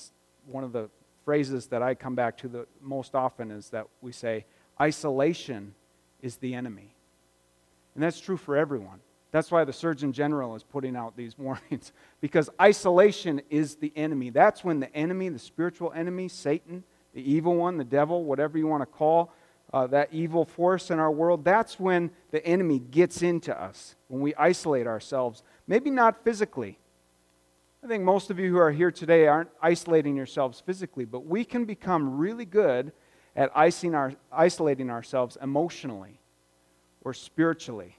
one 0.45 0.63
of 0.63 0.71
the 0.71 0.89
phrases 1.23 1.67
that 1.67 1.81
I 1.81 1.95
come 1.95 2.15
back 2.15 2.37
to 2.37 2.47
the 2.47 2.67
most 2.81 3.15
often 3.15 3.51
is 3.51 3.69
that 3.69 3.87
we 4.01 4.11
say, 4.11 4.45
isolation 4.79 5.75
is 6.21 6.37
the 6.37 6.55
enemy. 6.55 6.95
And 7.95 8.03
that's 8.03 8.19
true 8.19 8.37
for 8.37 8.55
everyone. 8.55 8.99
That's 9.31 9.49
why 9.49 9.63
the 9.63 9.73
Surgeon 9.73 10.11
General 10.11 10.55
is 10.55 10.63
putting 10.63 10.95
out 10.95 11.15
these 11.15 11.37
warnings, 11.37 11.93
because 12.19 12.49
isolation 12.59 13.41
is 13.49 13.75
the 13.75 13.91
enemy. 13.95 14.29
That's 14.29 14.63
when 14.63 14.79
the 14.79 14.93
enemy, 14.95 15.29
the 15.29 15.39
spiritual 15.39 15.91
enemy, 15.93 16.27
Satan, 16.27 16.83
the 17.13 17.29
evil 17.29 17.55
one, 17.55 17.77
the 17.77 17.83
devil, 17.83 18.23
whatever 18.23 18.57
you 18.57 18.67
want 18.67 18.81
to 18.81 18.85
call 18.85 19.33
uh, 19.73 19.87
that 19.87 20.09
evil 20.11 20.45
force 20.45 20.91
in 20.91 20.99
our 20.99 21.11
world, 21.11 21.45
that's 21.45 21.79
when 21.79 22.11
the 22.31 22.45
enemy 22.45 22.79
gets 22.79 23.21
into 23.21 23.57
us, 23.59 23.95
when 24.07 24.21
we 24.21 24.35
isolate 24.35 24.87
ourselves. 24.87 25.43
Maybe 25.67 25.89
not 25.89 26.23
physically. 26.23 26.77
I 27.83 27.87
think 27.87 28.03
most 28.03 28.29
of 28.29 28.39
you 28.39 28.49
who 28.51 28.57
are 28.57 28.71
here 28.71 28.91
today 28.91 29.27
aren't 29.27 29.49
isolating 29.61 30.15
yourselves 30.15 30.61
physically, 30.63 31.05
but 31.05 31.25
we 31.25 31.43
can 31.43 31.65
become 31.65 32.17
really 32.17 32.45
good 32.45 32.91
at 33.35 33.51
isolating 33.55 34.89
ourselves 34.89 35.37
emotionally 35.41 36.19
or 37.01 37.13
spiritually 37.13 37.97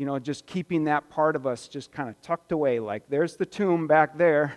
you 0.00 0.06
know, 0.06 0.18
just 0.18 0.46
keeping 0.46 0.84
that 0.84 1.10
part 1.10 1.36
of 1.36 1.46
us 1.46 1.68
just 1.68 1.92
kind 1.92 2.08
of 2.08 2.18
tucked 2.22 2.52
away. 2.52 2.80
Like, 2.80 3.02
there's 3.10 3.36
the 3.36 3.44
tomb 3.44 3.86
back 3.86 4.16
there. 4.16 4.56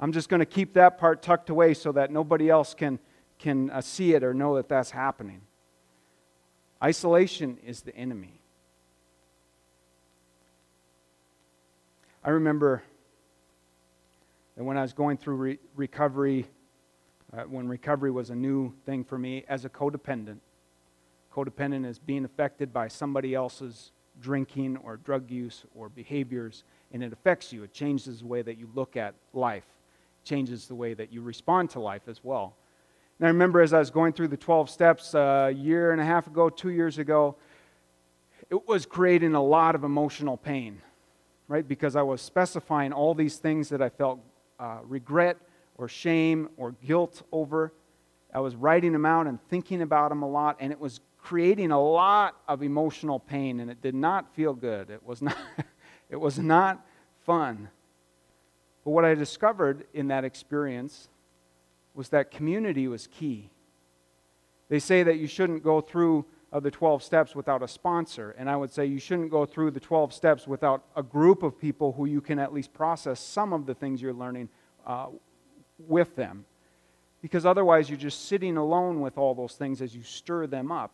I'm 0.00 0.12
just 0.12 0.30
going 0.30 0.40
to 0.40 0.46
keep 0.46 0.72
that 0.72 0.96
part 0.96 1.20
tucked 1.20 1.50
away 1.50 1.74
so 1.74 1.92
that 1.92 2.10
nobody 2.10 2.48
else 2.48 2.72
can, 2.72 2.98
can 3.38 3.68
uh, 3.68 3.82
see 3.82 4.14
it 4.14 4.24
or 4.24 4.32
know 4.32 4.56
that 4.56 4.70
that's 4.70 4.90
happening. 4.90 5.42
Isolation 6.82 7.58
is 7.62 7.82
the 7.82 7.94
enemy. 7.94 8.40
I 12.24 12.30
remember 12.30 12.82
that 14.56 14.64
when 14.64 14.76
I 14.76 14.82
was 14.82 14.92
going 14.92 15.16
through 15.16 15.36
re- 15.36 15.58
recovery, 15.74 16.46
uh, 17.36 17.42
when 17.42 17.68
recovery 17.68 18.10
was 18.10 18.30
a 18.30 18.34
new 18.34 18.72
thing 18.84 19.04
for 19.04 19.18
me 19.18 19.44
as 19.48 19.64
a 19.64 19.68
codependent, 19.68 20.38
codependent 21.34 21.86
is 21.86 21.98
being 21.98 22.24
affected 22.24 22.72
by 22.72 22.88
somebody 22.88 23.34
else's 23.34 23.92
drinking 24.20 24.76
or 24.78 24.98
drug 24.98 25.30
use 25.30 25.64
or 25.74 25.88
behaviors, 25.88 26.64
and 26.92 27.02
it 27.02 27.12
affects 27.12 27.52
you. 27.52 27.62
It 27.62 27.72
changes 27.72 28.20
the 28.20 28.26
way 28.26 28.42
that 28.42 28.58
you 28.58 28.68
look 28.74 28.96
at 28.96 29.14
life, 29.32 29.64
it 30.22 30.28
changes 30.28 30.68
the 30.68 30.74
way 30.74 30.94
that 30.94 31.12
you 31.12 31.22
respond 31.22 31.70
to 31.70 31.80
life 31.80 32.02
as 32.08 32.22
well. 32.22 32.54
And 33.18 33.26
I 33.26 33.30
remember 33.30 33.60
as 33.60 33.72
I 33.72 33.78
was 33.78 33.90
going 33.90 34.12
through 34.12 34.28
the 34.28 34.36
12 34.36 34.68
steps 34.68 35.14
uh, 35.14 35.48
a 35.48 35.50
year 35.52 35.92
and 35.92 36.00
a 36.00 36.04
half 36.04 36.26
ago, 36.26 36.50
two 36.50 36.70
years 36.70 36.98
ago, 36.98 37.36
it 38.50 38.66
was 38.66 38.84
creating 38.84 39.34
a 39.34 39.42
lot 39.42 39.74
of 39.74 39.84
emotional 39.84 40.36
pain, 40.36 40.82
right? 41.48 41.66
Because 41.66 41.96
I 41.96 42.02
was 42.02 42.20
specifying 42.20 42.92
all 42.92 43.14
these 43.14 43.36
things 43.36 43.68
that 43.70 43.80
I 43.80 43.88
felt 43.88 44.20
uh, 44.62 44.78
regret 44.84 45.36
or 45.76 45.88
shame 45.88 46.48
or 46.56 46.72
guilt 46.86 47.22
over. 47.32 47.72
I 48.32 48.38
was 48.38 48.54
writing 48.54 48.92
them 48.92 49.04
out 49.04 49.26
and 49.26 49.42
thinking 49.48 49.82
about 49.82 50.10
them 50.10 50.22
a 50.22 50.28
lot, 50.28 50.56
and 50.60 50.72
it 50.72 50.78
was 50.78 51.00
creating 51.18 51.72
a 51.72 51.80
lot 51.80 52.36
of 52.46 52.62
emotional 52.62 53.18
pain, 53.18 53.58
and 53.58 53.70
it 53.70 53.82
did 53.82 53.94
not 53.94 54.32
feel 54.34 54.54
good. 54.54 54.88
It 54.88 55.04
was 55.04 55.20
not, 55.22 55.36
it 56.08 56.16
was 56.16 56.38
not 56.38 56.86
fun. 57.26 57.68
But 58.84 58.92
what 58.92 59.04
I 59.04 59.14
discovered 59.14 59.84
in 59.92 60.08
that 60.08 60.24
experience 60.24 61.08
was 61.94 62.08
that 62.10 62.30
community 62.30 62.86
was 62.86 63.08
key. 63.08 63.50
They 64.68 64.78
say 64.78 65.02
that 65.02 65.18
you 65.18 65.26
shouldn't 65.26 65.64
go 65.64 65.80
through 65.80 66.24
of 66.52 66.62
the 66.62 66.70
12 66.70 67.02
steps 67.02 67.34
without 67.34 67.62
a 67.62 67.68
sponsor. 67.68 68.34
And 68.38 68.48
I 68.48 68.56
would 68.56 68.70
say 68.70 68.84
you 68.84 68.98
shouldn't 68.98 69.30
go 69.30 69.46
through 69.46 69.70
the 69.70 69.80
12 69.80 70.12
steps 70.12 70.46
without 70.46 70.84
a 70.94 71.02
group 71.02 71.42
of 71.42 71.58
people 71.58 71.92
who 71.92 72.04
you 72.04 72.20
can 72.20 72.38
at 72.38 72.52
least 72.52 72.74
process 72.74 73.18
some 73.18 73.52
of 73.52 73.64
the 73.64 73.74
things 73.74 74.02
you're 74.02 74.12
learning 74.12 74.50
uh, 74.86 75.06
with 75.78 76.14
them. 76.14 76.44
Because 77.22 77.46
otherwise, 77.46 77.88
you're 77.88 77.98
just 77.98 78.26
sitting 78.26 78.56
alone 78.56 79.00
with 79.00 79.16
all 79.16 79.34
those 79.34 79.54
things 79.54 79.80
as 79.80 79.94
you 79.94 80.02
stir 80.02 80.46
them 80.46 80.70
up. 80.70 80.92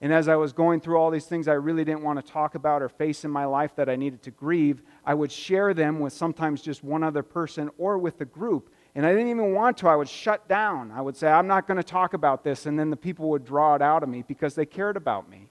And 0.00 0.12
as 0.12 0.28
I 0.28 0.36
was 0.36 0.52
going 0.52 0.80
through 0.80 0.96
all 0.96 1.10
these 1.10 1.26
things 1.26 1.48
I 1.48 1.52
really 1.52 1.84
didn't 1.84 2.02
want 2.02 2.24
to 2.24 2.32
talk 2.32 2.56
about 2.56 2.82
or 2.82 2.88
face 2.88 3.24
in 3.24 3.30
my 3.30 3.44
life 3.44 3.76
that 3.76 3.88
I 3.88 3.96
needed 3.96 4.22
to 4.24 4.30
grieve, 4.30 4.82
I 5.04 5.14
would 5.14 5.30
share 5.30 5.72
them 5.72 6.00
with 6.00 6.12
sometimes 6.12 6.62
just 6.62 6.82
one 6.82 7.02
other 7.02 7.22
person 7.22 7.70
or 7.78 7.96
with 7.98 8.20
a 8.20 8.24
group. 8.24 8.73
And 8.94 9.04
I 9.04 9.12
didn't 9.12 9.28
even 9.28 9.52
want 9.52 9.78
to. 9.78 9.88
I 9.88 9.96
would 9.96 10.08
shut 10.08 10.46
down. 10.48 10.92
I 10.92 11.00
would 11.00 11.16
say, 11.16 11.28
I'm 11.28 11.46
not 11.46 11.66
going 11.66 11.78
to 11.78 11.84
talk 11.84 12.14
about 12.14 12.44
this. 12.44 12.66
And 12.66 12.78
then 12.78 12.90
the 12.90 12.96
people 12.96 13.28
would 13.30 13.44
draw 13.44 13.74
it 13.74 13.82
out 13.82 14.02
of 14.02 14.08
me 14.08 14.22
because 14.26 14.54
they 14.54 14.66
cared 14.66 14.96
about 14.96 15.28
me. 15.28 15.48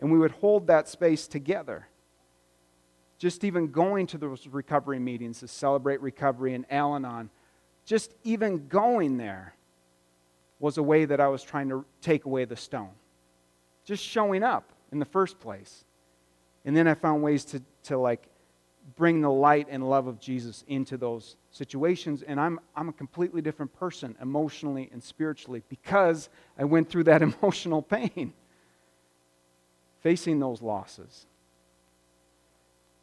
And 0.00 0.12
we 0.12 0.18
would 0.18 0.32
hold 0.32 0.66
that 0.66 0.88
space 0.88 1.26
together. 1.26 1.88
Just 3.18 3.42
even 3.42 3.68
going 3.68 4.06
to 4.08 4.18
those 4.18 4.46
recovery 4.46 4.98
meetings 4.98 5.40
to 5.40 5.48
celebrate 5.48 6.02
recovery 6.02 6.52
in 6.52 6.66
Al 6.68 6.94
Anon, 6.94 7.30
just 7.86 8.12
even 8.22 8.68
going 8.68 9.16
there 9.16 9.54
was 10.58 10.76
a 10.76 10.82
way 10.82 11.04
that 11.04 11.20
I 11.20 11.28
was 11.28 11.42
trying 11.42 11.68
to 11.70 11.84
take 12.02 12.26
away 12.26 12.44
the 12.44 12.56
stone 12.56 12.90
just 13.84 14.02
showing 14.02 14.42
up 14.42 14.72
in 14.92 14.98
the 14.98 15.04
first 15.04 15.38
place. 15.38 15.84
And 16.64 16.76
then 16.76 16.88
I 16.88 16.94
found 16.94 17.22
ways 17.22 17.44
to, 17.46 17.62
to 17.84 17.98
like 17.98 18.26
bring 18.96 19.20
the 19.20 19.30
light 19.30 19.66
and 19.70 19.88
love 19.88 20.06
of 20.06 20.20
Jesus 20.20 20.64
into 20.68 20.96
those 20.96 21.36
situations. 21.50 22.22
And 22.22 22.38
I'm, 22.38 22.60
I'm 22.76 22.88
a 22.88 22.92
completely 22.92 23.40
different 23.40 23.72
person 23.74 24.16
emotionally 24.20 24.90
and 24.92 25.02
spiritually 25.02 25.62
because 25.68 26.28
I 26.58 26.64
went 26.64 26.88
through 26.88 27.04
that 27.04 27.22
emotional 27.42 27.82
pain, 27.82 28.32
facing 30.00 30.38
those 30.38 30.62
losses. 30.62 31.26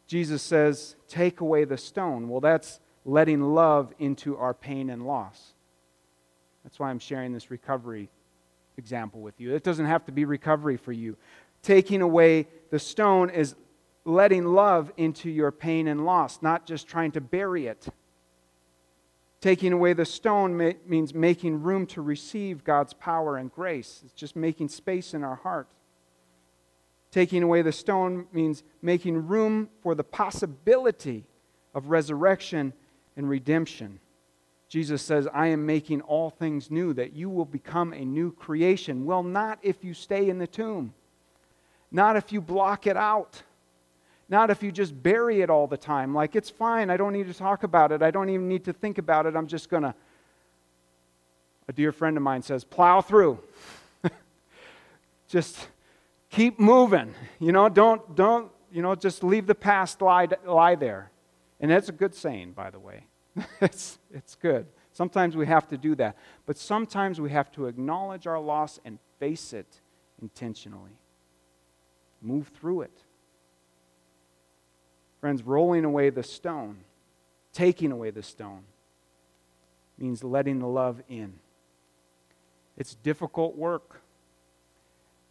Jesus 0.07 0.41
says, 0.41 0.95
Take 1.07 1.41
away 1.41 1.63
the 1.63 1.77
stone. 1.77 2.29
Well, 2.29 2.41
that's 2.41 2.79
letting 3.05 3.41
love 3.41 3.93
into 3.97 4.37
our 4.37 4.53
pain 4.53 4.89
and 4.89 5.07
loss. 5.07 5.53
That's 6.63 6.79
why 6.79 6.89
I'm 6.89 6.99
sharing 6.99 7.33
this 7.33 7.49
recovery 7.49 8.09
example 8.77 9.21
with 9.21 9.39
you. 9.39 9.55
It 9.55 9.63
doesn't 9.63 9.85
have 9.85 10.05
to 10.05 10.11
be 10.11 10.25
recovery 10.25 10.77
for 10.77 10.91
you. 10.91 11.17
Taking 11.63 12.01
away 12.01 12.47
the 12.69 12.79
stone 12.79 13.29
is 13.29 13.55
letting 14.05 14.45
love 14.45 14.91
into 14.97 15.29
your 15.29 15.51
pain 15.51 15.87
and 15.87 16.05
loss, 16.05 16.41
not 16.41 16.65
just 16.65 16.87
trying 16.87 17.11
to 17.11 17.21
bury 17.21 17.67
it. 17.67 17.87
Taking 19.41 19.73
away 19.73 19.93
the 19.93 20.05
stone 20.05 20.75
means 20.85 21.13
making 21.13 21.63
room 21.63 21.87
to 21.87 22.01
receive 22.01 22.63
God's 22.63 22.93
power 22.93 23.37
and 23.37 23.51
grace. 23.51 24.01
It's 24.05 24.13
just 24.13 24.35
making 24.35 24.69
space 24.69 25.13
in 25.13 25.23
our 25.23 25.35
heart. 25.35 25.67
Taking 27.09 27.43
away 27.43 27.61
the 27.61 27.71
stone 27.71 28.27
means 28.31 28.63
making 28.81 29.27
room 29.27 29.69
for 29.81 29.95
the 29.95 30.03
possibility 30.03 31.25
of 31.73 31.87
resurrection 31.87 32.73
and 33.17 33.27
redemption. 33.27 33.99
Jesus 34.69 35.01
says, 35.01 35.27
I 35.33 35.47
am 35.47 35.65
making 35.65 36.01
all 36.01 36.29
things 36.29 36.71
new, 36.71 36.93
that 36.93 37.13
you 37.13 37.29
will 37.29 37.45
become 37.45 37.91
a 37.91 38.05
new 38.05 38.31
creation. 38.31 39.05
Well, 39.05 39.23
not 39.23 39.59
if 39.61 39.83
you 39.83 39.93
stay 39.93 40.29
in 40.29 40.37
the 40.37 40.47
tomb, 40.47 40.93
not 41.91 42.15
if 42.15 42.31
you 42.31 42.39
block 42.39 42.87
it 42.87 42.95
out, 42.95 43.43
not 44.31 44.49
if 44.49 44.63
you 44.63 44.71
just 44.71 45.03
bury 45.03 45.41
it 45.41 45.49
all 45.49 45.67
the 45.67 45.77
time. 45.77 46.15
Like, 46.15 46.37
it's 46.37 46.49
fine, 46.49 46.89
I 46.89 46.95
don't 46.95 47.11
need 47.11 47.27
to 47.27 47.33
talk 47.33 47.63
about 47.63 47.91
it, 47.91 48.01
I 48.01 48.09
don't 48.09 48.29
even 48.29 48.47
need 48.47 48.63
to 48.63 48.73
think 48.73 48.97
about 48.97 49.25
it, 49.25 49.35
I'm 49.35 49.45
just 49.45 49.69
going 49.69 49.83
to. 49.83 49.93
A 51.67 51.73
dear 51.73 51.91
friend 51.91 52.17
of 52.17 52.23
mine 52.23 52.41
says, 52.41 52.63
plow 52.63 53.01
through. 53.01 53.39
just 55.27 55.67
keep 56.29 56.59
moving. 56.59 57.13
You 57.39 57.51
know, 57.51 57.69
don't, 57.69 58.15
don't, 58.15 58.51
you 58.71 58.81
know, 58.81 58.95
just 58.95 59.23
leave 59.23 59.47
the 59.47 59.55
past 59.55 60.01
lie, 60.01 60.27
lie 60.45 60.75
there. 60.75 61.11
And 61.59 61.69
that's 61.69 61.89
a 61.89 61.93
good 61.93 62.15
saying, 62.15 62.53
by 62.53 62.71
the 62.71 62.79
way. 62.79 63.05
it's, 63.61 63.99
it's 64.11 64.35
good. 64.35 64.65
Sometimes 64.91 65.37
we 65.37 65.45
have 65.45 65.67
to 65.69 65.77
do 65.77 65.93
that. 65.95 66.17
But 66.45 66.57
sometimes 66.57 67.21
we 67.21 67.29
have 67.29 67.51
to 67.53 67.67
acknowledge 67.67 68.27
our 68.27 68.39
loss 68.39 68.79
and 68.83 68.97
face 69.19 69.53
it 69.53 69.81
intentionally. 70.21 70.97
Move 72.21 72.47
through 72.47 72.81
it. 72.81 73.03
Friends, 75.21 75.43
rolling 75.43 75.85
away 75.85 76.09
the 76.09 76.23
stone, 76.23 76.77
taking 77.53 77.91
away 77.91 78.09
the 78.09 78.23
stone, 78.23 78.63
means 79.97 80.23
letting 80.23 80.59
the 80.59 80.67
love 80.67 81.01
in. 81.07 81.33
It's 82.75 82.95
difficult 82.95 83.55
work. 83.55 84.01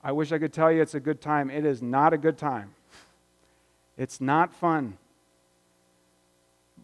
I 0.02 0.12
wish 0.12 0.30
I 0.30 0.38
could 0.38 0.52
tell 0.52 0.70
you 0.70 0.80
it's 0.80 0.94
a 0.94 1.00
good 1.00 1.20
time. 1.20 1.50
It 1.50 1.66
is 1.66 1.82
not 1.82 2.12
a 2.12 2.18
good 2.18 2.38
time. 2.38 2.70
It's 3.98 4.20
not 4.20 4.54
fun. 4.54 4.96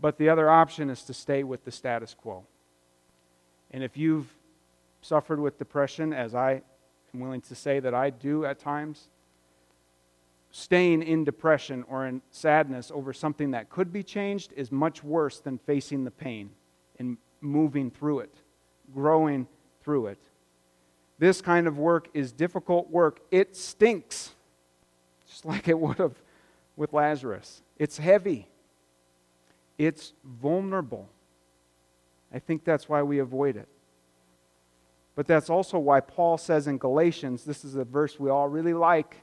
But 0.01 0.19
the 0.19 0.29
other 0.29 0.51
option 0.51 0.91
is 0.91 1.03
to 1.05 1.15
stay 1.15 1.45
with 1.45 1.65
the 1.65 1.71
status 1.71 2.13
quo. 2.13 2.45
And 3.71 3.85
if 3.85 3.97
you've 3.97 4.35
suffered 5.01 5.39
with 5.39 5.59
depression, 5.59 6.13
as 6.13 6.35
I 6.35 6.63
am 7.15 7.21
willing 7.21 7.41
to 7.43 7.55
say 7.55 7.79
that 7.79 7.95
I 7.95 8.11
do 8.11 8.45
at 8.45 8.59
times, 8.59 9.09
staying 10.57 11.03
in 11.03 11.23
depression 11.23 11.85
or 11.87 12.07
in 12.07 12.23
sadness 12.31 12.91
over 12.95 13.13
something 13.13 13.51
that 13.51 13.69
could 13.69 13.93
be 13.93 14.03
changed 14.03 14.55
is 14.57 14.73
much 14.73 15.05
worse 15.05 15.39
than 15.39 15.59
facing 15.59 16.03
the 16.03 16.11
pain 16.11 16.49
and 16.99 17.19
moving 17.43 17.91
through 17.91 18.21
it, 18.21 18.35
growing 18.95 19.47
through 19.85 20.07
it. 20.07 20.19
This 21.19 21.43
kind 21.43 21.67
of 21.67 21.77
work 21.77 22.09
is 22.15 22.33
difficult 22.33 22.91
work. 22.91 23.21
It 23.31 23.55
stinks, 23.55 24.35
just 25.29 25.45
like 25.45 25.69
it 25.69 25.79
would 25.79 25.99
have 25.99 26.15
with 26.75 26.95
Lazarus. 26.95 27.61
It's 27.79 27.99
heavy, 27.99 28.49
it's 29.77 30.15
vulnerable. 30.25 31.07
I 32.33 32.39
think 32.39 32.65
that's 32.65 32.89
why 32.89 33.03
we 33.03 33.19
avoid 33.19 33.59
it. 33.59 33.69
But 35.15 35.27
that's 35.27 35.51
also 35.51 35.79
why 35.79 36.01
Paul 36.01 36.39
says 36.39 36.67
in 36.67 36.79
Galatians, 36.79 37.45
this 37.45 37.63
is 37.63 37.75
a 37.75 37.85
verse 37.85 38.19
we 38.19 38.31
all 38.31 38.49
really 38.49 38.75
like 38.75 39.17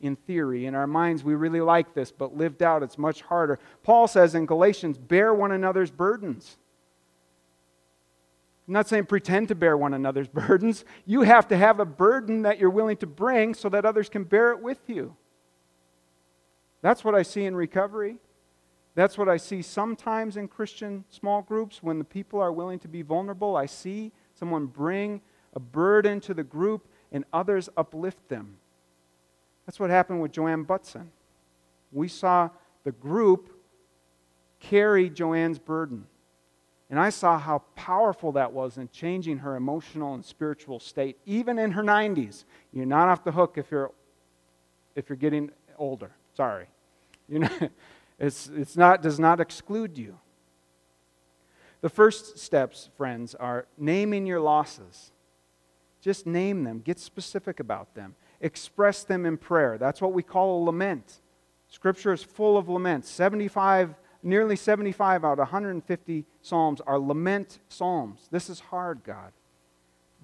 in 0.00 0.16
theory. 0.16 0.66
In 0.66 0.74
our 0.74 0.86
minds, 0.86 1.24
we 1.24 1.34
really 1.34 1.60
like 1.60 1.94
this, 1.94 2.12
but 2.12 2.36
lived 2.36 2.62
out, 2.62 2.82
it's 2.82 2.98
much 2.98 3.22
harder. 3.22 3.58
Paul 3.82 4.06
says 4.08 4.34
in 4.34 4.46
Galatians, 4.46 4.98
bear 4.98 5.34
one 5.34 5.52
another's 5.52 5.90
burdens. 5.90 6.56
I'm 8.66 8.74
not 8.74 8.88
saying 8.88 9.06
pretend 9.06 9.48
to 9.48 9.54
bear 9.54 9.76
one 9.76 9.94
another's 9.94 10.28
burdens. 10.28 10.84
You 11.06 11.22
have 11.22 11.48
to 11.48 11.56
have 11.56 11.80
a 11.80 11.84
burden 11.84 12.42
that 12.42 12.58
you're 12.58 12.70
willing 12.70 12.98
to 12.98 13.06
bring 13.06 13.54
so 13.54 13.68
that 13.70 13.84
others 13.84 14.08
can 14.08 14.24
bear 14.24 14.52
it 14.52 14.60
with 14.60 14.78
you. 14.86 15.16
That's 16.82 17.02
what 17.02 17.14
I 17.14 17.22
see 17.22 17.44
in 17.44 17.56
recovery. 17.56 18.18
That's 18.94 19.16
what 19.16 19.28
I 19.28 19.36
see 19.36 19.62
sometimes 19.62 20.36
in 20.36 20.48
Christian 20.48 21.04
small 21.08 21.42
groups 21.42 21.82
when 21.82 21.98
the 21.98 22.04
people 22.04 22.40
are 22.40 22.52
willing 22.52 22.78
to 22.80 22.88
be 22.88 23.02
vulnerable. 23.02 23.56
I 23.56 23.66
see 23.66 24.12
someone 24.34 24.66
bring 24.66 25.20
a 25.54 25.60
burden 25.60 26.20
to 26.20 26.34
the 26.34 26.44
group 26.44 26.86
and 27.10 27.24
others 27.32 27.68
uplift 27.76 28.28
them. 28.28 28.58
That's 29.68 29.78
what 29.78 29.90
happened 29.90 30.22
with 30.22 30.32
Joanne 30.32 30.62
Butson. 30.62 31.10
We 31.92 32.08
saw 32.08 32.48
the 32.84 32.92
group 32.92 33.50
carry 34.60 35.10
Joanne's 35.10 35.58
burden. 35.58 36.06
And 36.88 36.98
I 36.98 37.10
saw 37.10 37.38
how 37.38 37.58
powerful 37.76 38.32
that 38.32 38.54
was 38.54 38.78
in 38.78 38.88
changing 38.88 39.40
her 39.40 39.56
emotional 39.56 40.14
and 40.14 40.24
spiritual 40.24 40.80
state, 40.80 41.18
even 41.26 41.58
in 41.58 41.72
her 41.72 41.82
90s. 41.82 42.46
You're 42.72 42.86
not 42.86 43.08
off 43.08 43.24
the 43.24 43.32
hook 43.32 43.58
if 43.58 43.70
you're, 43.70 43.92
if 44.96 45.10
you're 45.10 45.16
getting 45.16 45.50
older. 45.76 46.12
Sorry. 46.34 46.68
You're 47.28 47.40
not, 47.40 47.70
it's, 48.18 48.48
it's 48.48 48.74
not, 48.74 49.02
does 49.02 49.20
not 49.20 49.38
exclude 49.38 49.98
you. 49.98 50.18
The 51.82 51.90
first 51.90 52.38
steps, 52.38 52.88
friends, 52.96 53.34
are 53.34 53.66
naming 53.76 54.24
your 54.24 54.40
losses. 54.40 55.12
Just 56.00 56.26
name 56.26 56.64
them, 56.64 56.78
get 56.78 56.98
specific 56.98 57.60
about 57.60 57.94
them, 57.94 58.14
express 58.40 59.04
them 59.04 59.26
in 59.26 59.36
prayer. 59.36 59.78
That's 59.78 60.00
what 60.00 60.12
we 60.12 60.22
call 60.22 60.62
a 60.62 60.64
lament. 60.64 61.20
Scripture 61.68 62.12
is 62.12 62.22
full 62.22 62.56
of 62.56 62.68
laments. 62.68 63.10
75 63.10 63.94
nearly 64.22 64.56
75 64.56 65.24
out 65.24 65.32
of 65.32 65.38
150 65.38 66.24
Psalms 66.42 66.80
are 66.82 66.98
lament 66.98 67.58
Psalms. 67.68 68.28
This 68.30 68.50
is 68.50 68.60
hard, 68.60 69.02
God. 69.04 69.32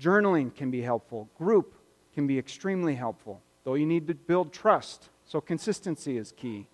Journaling 0.00 0.55
can 0.55 0.70
be 0.70 0.83
helpful, 0.83 1.31
group 1.37 1.77
can 2.12 2.27
be 2.27 2.38
extremely 2.38 2.94
helpful, 2.94 3.42
though 3.64 3.74
you 3.74 3.87
need 3.87 4.07
to 4.09 4.14
build 4.14 4.53
trust, 4.53 5.09
so 5.24 5.40
consistency 5.40 6.16
is 6.16 6.33
key. 6.33 6.66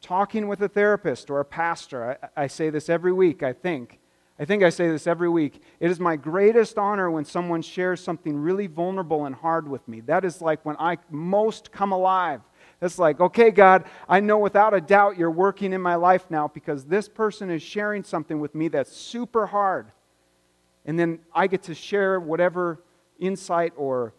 Talking 0.00 0.48
with 0.48 0.60
a 0.60 0.68
therapist 0.68 1.30
or 1.30 1.38
a 1.38 1.44
pastor, 1.44 2.18
I, 2.36 2.42
I 2.44 2.46
say 2.48 2.70
this 2.70 2.88
every 2.88 3.12
week, 3.12 3.42
I 3.42 3.52
think. 3.52 4.00
I 4.42 4.44
think 4.44 4.62
I 4.62 4.68
say 4.68 4.88
this 4.88 5.06
every 5.06 5.30
week. 5.30 5.62
It 5.80 5.90
is 5.90 5.98
my 5.98 6.16
greatest 6.16 6.76
honor 6.76 7.10
when 7.10 7.24
someone 7.24 7.62
shares 7.62 8.02
something 8.02 8.36
really 8.36 8.66
vulnerable 8.66 9.24
and 9.24 9.34
hard 9.34 9.66
with 9.66 9.86
me. 9.88 10.00
That 10.00 10.24
is 10.26 10.42
like 10.42 10.62
when 10.66 10.76
I 10.78 10.98
most 11.10 11.72
come 11.72 11.92
alive 11.92 12.42
it's 12.82 12.98
like, 12.98 13.20
okay, 13.20 13.52
God, 13.52 13.84
I 14.08 14.18
know 14.18 14.38
without 14.38 14.74
a 14.74 14.80
doubt 14.80 15.16
you're 15.16 15.30
working 15.30 15.72
in 15.72 15.80
my 15.80 15.94
life 15.94 16.26
now 16.30 16.48
because 16.48 16.84
this 16.84 17.08
person 17.08 17.48
is 17.48 17.62
sharing 17.62 18.02
something 18.02 18.40
with 18.40 18.56
me 18.56 18.66
that's 18.66 18.94
super 18.94 19.46
hard. 19.46 19.86
And 20.84 20.98
then 20.98 21.20
I 21.32 21.46
get 21.46 21.62
to 21.64 21.76
share 21.76 22.18
whatever 22.18 22.82
insight 23.20 23.72
or 23.76 24.14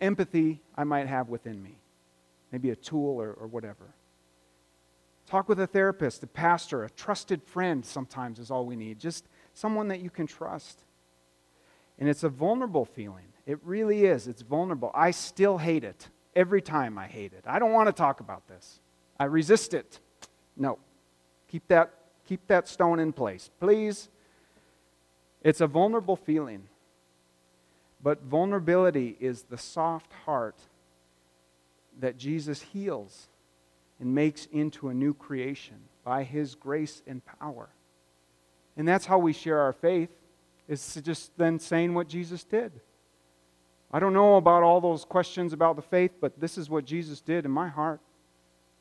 empathy 0.00 0.62
I 0.76 0.84
might 0.84 1.08
have 1.08 1.28
within 1.28 1.60
me. 1.60 1.80
Maybe 2.52 2.70
a 2.70 2.76
tool 2.76 3.20
or, 3.20 3.32
or 3.32 3.48
whatever. 3.48 3.92
Talk 5.26 5.48
with 5.48 5.58
a 5.58 5.66
therapist, 5.66 6.22
a 6.22 6.26
pastor, 6.26 6.84
a 6.84 6.90
trusted 6.90 7.42
friend 7.42 7.84
sometimes 7.84 8.38
is 8.38 8.50
all 8.50 8.66
we 8.66 8.76
need. 8.76 8.98
Just 8.98 9.26
someone 9.54 9.88
that 9.88 10.00
you 10.00 10.10
can 10.10 10.26
trust. 10.26 10.84
And 11.98 12.08
it's 12.08 12.24
a 12.24 12.28
vulnerable 12.28 12.84
feeling. 12.84 13.26
It 13.46 13.58
really 13.62 14.04
is. 14.04 14.26
It's 14.26 14.42
vulnerable. 14.42 14.90
I 14.94 15.10
still 15.12 15.58
hate 15.58 15.84
it. 15.84 16.08
Every 16.36 16.60
time 16.60 16.98
I 16.98 17.06
hate 17.06 17.32
it. 17.32 17.44
I 17.46 17.58
don't 17.58 17.72
want 17.72 17.86
to 17.88 17.92
talk 17.92 18.20
about 18.20 18.48
this. 18.48 18.80
I 19.18 19.24
resist 19.24 19.72
it. 19.72 20.00
No. 20.56 20.78
Keep 21.48 21.68
that, 21.68 21.94
keep 22.26 22.46
that 22.48 22.68
stone 22.68 22.98
in 22.98 23.12
place, 23.12 23.50
please. 23.60 24.08
It's 25.42 25.60
a 25.60 25.66
vulnerable 25.66 26.16
feeling. 26.16 26.64
But 28.02 28.22
vulnerability 28.22 29.16
is 29.20 29.44
the 29.44 29.56
soft 29.56 30.12
heart 30.24 30.56
that 32.00 32.18
Jesus 32.18 32.60
heals 32.60 33.28
and 34.00 34.14
makes 34.14 34.46
into 34.46 34.88
a 34.88 34.94
new 34.94 35.14
creation 35.14 35.76
by 36.04 36.22
his 36.22 36.54
grace 36.54 37.02
and 37.06 37.22
power. 37.24 37.68
And 38.76 38.86
that's 38.86 39.06
how 39.06 39.18
we 39.18 39.32
share 39.32 39.60
our 39.60 39.72
faith, 39.72 40.10
is 40.68 41.00
just 41.02 41.36
then 41.38 41.58
saying 41.58 41.94
what 41.94 42.08
Jesus 42.08 42.44
did. 42.44 42.72
I 43.92 44.00
don't 44.00 44.12
know 44.12 44.36
about 44.36 44.62
all 44.62 44.80
those 44.80 45.04
questions 45.04 45.52
about 45.52 45.76
the 45.76 45.82
faith, 45.82 46.12
but 46.20 46.40
this 46.40 46.58
is 46.58 46.68
what 46.68 46.84
Jesus 46.84 47.20
did 47.20 47.44
in 47.44 47.50
my 47.50 47.68
heart 47.68 48.00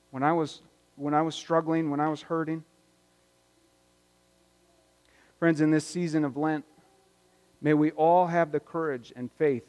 when 0.10 0.24
I 0.24 0.34
was, 0.34 0.62
when 0.96 1.14
I 1.14 1.22
was 1.22 1.36
struggling, 1.36 1.92
when 1.92 2.00
I 2.00 2.10
was 2.10 2.24
hurting. 2.24 2.64
Friends, 5.38 5.62
in 5.62 5.72
this 5.72 5.86
season 5.86 6.26
of 6.26 6.38
Lent, 6.38 6.66
may 7.62 7.74
we 7.74 7.92
all 7.92 8.28
have 8.28 8.52
the 8.52 8.60
courage 8.60 9.14
and 9.16 9.30
faith 9.34 9.66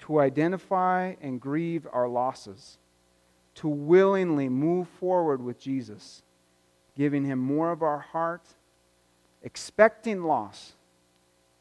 to 0.00 0.20
identify 0.20 1.14
and 1.20 1.40
grieve 1.40 1.86
our 1.92 2.08
losses, 2.08 2.78
to 3.56 3.68
willingly 3.68 4.48
move 4.48 4.88
forward 4.88 5.42
with 5.42 5.58
Jesus, 5.58 6.22
giving 6.96 7.24
him 7.24 7.38
more 7.38 7.70
of 7.70 7.82
our 7.82 7.98
heart, 7.98 8.46
expecting 9.42 10.22
loss, 10.22 10.72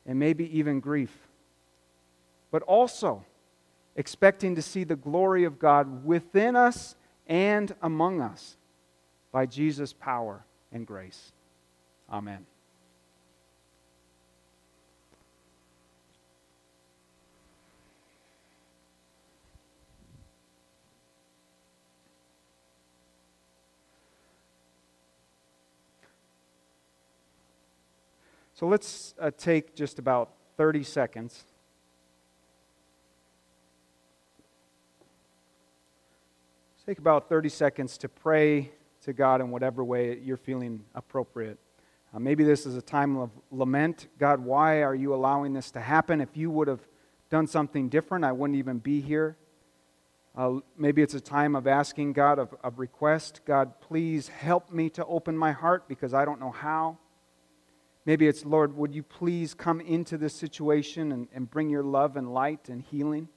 and 0.06 0.18
maybe 0.18 0.58
even 0.58 0.80
grief 0.80 1.28
but 2.52 2.62
also 2.64 3.26
expecting 3.96 4.56
to 4.56 4.62
see 4.62 4.84
the 4.84 4.96
glory 4.96 5.46
of 5.46 5.58
God 5.58 6.06
within 6.06 6.56
us 6.56 6.96
and 7.26 7.74
among 7.82 8.22
us 8.22 8.58
by 9.32 9.46
Jesus' 9.46 9.94
power 9.94 10.46
and 10.72 10.86
grace. 10.86 11.32
Amen. 12.10 12.46
So 28.62 28.68
let's 28.68 29.16
uh, 29.20 29.32
take 29.36 29.74
just 29.76 29.98
about 29.98 30.34
30 30.58 30.84
seconds. 30.84 31.46
Take 36.86 37.00
about 37.00 37.28
30 37.28 37.50
seconds 37.50 37.98
to 37.98 38.08
pray 38.08 38.72
to 39.02 39.14
God 39.14 39.42
in 39.42 39.50
whatever 39.50 39.84
way 39.84 40.20
you're 40.20 40.38
feeling 40.38 40.84
appropriate. 40.94 41.58
Uh, 42.14 42.20
maybe 42.20 42.44
this 42.44 42.68
is 42.68 42.78
a 42.78 42.84
time 42.84 43.18
of 43.18 43.32
lament. 43.50 44.10
God, 44.20 44.42
why 44.42 44.84
are 44.84 44.94
you 44.94 45.16
allowing 45.16 45.54
this 45.54 45.72
to 45.72 45.82
happen? 45.82 46.22
If 46.22 46.38
you 46.38 46.52
would 46.52 46.68
have 46.68 46.88
done 47.32 47.48
something 47.48 47.90
different, 47.90 48.26
I 48.26 48.32
wouldn't 48.32 48.60
even 48.60 48.78
be 48.78 49.02
here. 49.02 49.38
Uh, 50.38 50.60
maybe 50.78 51.02
it's 51.02 51.16
a 51.16 51.20
time 51.20 51.56
of 51.56 51.66
asking 51.66 52.14
God 52.14 52.38
of, 52.38 52.54
of 52.64 52.78
request. 52.78 53.42
God, 53.44 53.82
please 53.82 54.28
help 54.28 54.72
me 54.72 54.92
to 54.92 55.06
open 55.06 55.36
my 55.36 55.52
heart 55.52 55.88
because 55.88 56.14
I 56.14 56.26
don't 56.26 56.40
know 56.40 56.52
how. 56.52 57.00
Maybe 58.06 58.28
it's, 58.28 58.46
Lord, 58.46 58.76
would 58.76 58.96
you 58.96 59.04
please 59.04 59.54
come 59.54 59.80
into 59.80 60.18
this 60.18 60.34
situation 60.34 61.12
and, 61.12 61.28
and 61.34 61.50
bring 61.50 61.70
your 61.70 61.84
love 61.84 62.18
and 62.18 62.34
light 62.34 62.68
and 62.70 62.82
healing? 62.82 63.30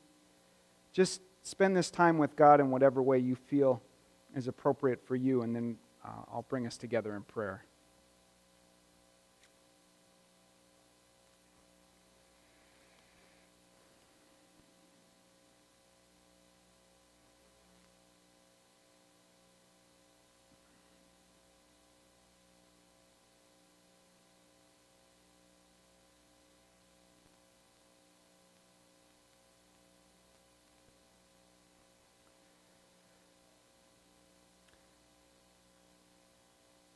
Just 0.92 1.20
spend 1.42 1.76
this 1.76 1.90
time 1.90 2.16
with 2.16 2.34
God 2.34 2.60
in 2.60 2.70
whatever 2.70 3.02
way 3.02 3.18
you 3.18 3.34
feel 3.34 3.82
is 4.34 4.48
appropriate 4.48 5.06
for 5.06 5.16
you, 5.16 5.42
and 5.42 5.54
then 5.54 5.76
uh, 6.04 6.22
I'll 6.32 6.46
bring 6.48 6.66
us 6.66 6.76
together 6.78 7.14
in 7.14 7.22
prayer. 7.22 7.64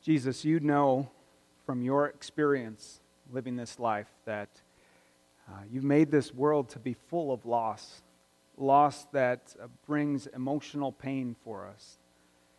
Jesus, 0.09 0.43
you 0.43 0.59
know 0.59 1.11
from 1.67 1.83
your 1.83 2.07
experience 2.07 3.01
living 3.31 3.57
this 3.57 3.79
life 3.79 4.09
that 4.25 4.49
uh, 5.47 5.53
you've 5.71 5.85
made 5.85 6.11
this 6.11 6.33
world 6.33 6.71
to 6.71 6.79
be 6.79 6.95
full 6.95 7.31
of 7.31 7.45
loss, 7.45 8.01
loss 8.57 9.05
that 9.13 9.55
uh, 9.63 9.67
brings 9.87 10.27
emotional 10.29 10.93
pain 10.93 11.37
for 11.45 11.67
us. 11.67 11.99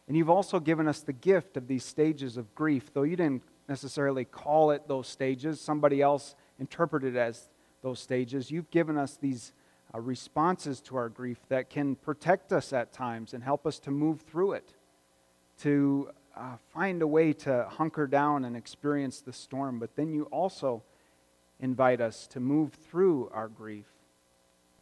And 0.07 0.15
you've 0.15 0.29
also 0.29 0.59
given 0.59 0.87
us 0.87 0.99
the 0.99 1.11
gift 1.11 1.57
of 1.57 1.67
these 1.67 1.83
stages 1.83 2.37
of 2.37 2.53
grief, 2.53 2.93
though 2.93 3.01
you 3.01 3.15
didn't 3.15 3.41
necessarily 3.67 4.25
call 4.25 4.69
it 4.69 4.87
those 4.87 5.07
stages, 5.07 5.59
somebody 5.59 6.03
else 6.03 6.35
interpreted 6.59 7.15
it 7.15 7.19
as 7.19 7.49
those 7.81 7.99
stages. 7.99 8.51
You've 8.51 8.69
given 8.69 8.95
us 8.95 9.17
these 9.19 9.53
uh, 9.91 9.99
responses 9.99 10.81
to 10.81 10.97
our 10.97 11.09
grief 11.09 11.39
that 11.49 11.71
can 11.71 11.95
protect 11.95 12.53
us 12.53 12.73
at 12.73 12.93
times 12.93 13.33
and 13.33 13.43
help 13.43 13.65
us 13.65 13.79
to 13.79 13.89
move 13.89 14.21
through 14.21 14.51
it, 14.51 14.75
to 15.61 16.11
uh, 16.39 16.55
find 16.73 17.01
a 17.01 17.07
way 17.07 17.33
to 17.33 17.67
hunker 17.69 18.07
down 18.07 18.45
and 18.45 18.55
experience 18.55 19.19
the 19.19 19.33
storm, 19.33 19.77
but 19.77 19.95
then 19.95 20.13
you 20.13 20.23
also 20.25 20.81
invite 21.59 21.99
us 21.99 22.27
to 22.27 22.39
move 22.39 22.73
through 22.73 23.29
our 23.33 23.49
grief, 23.49 23.87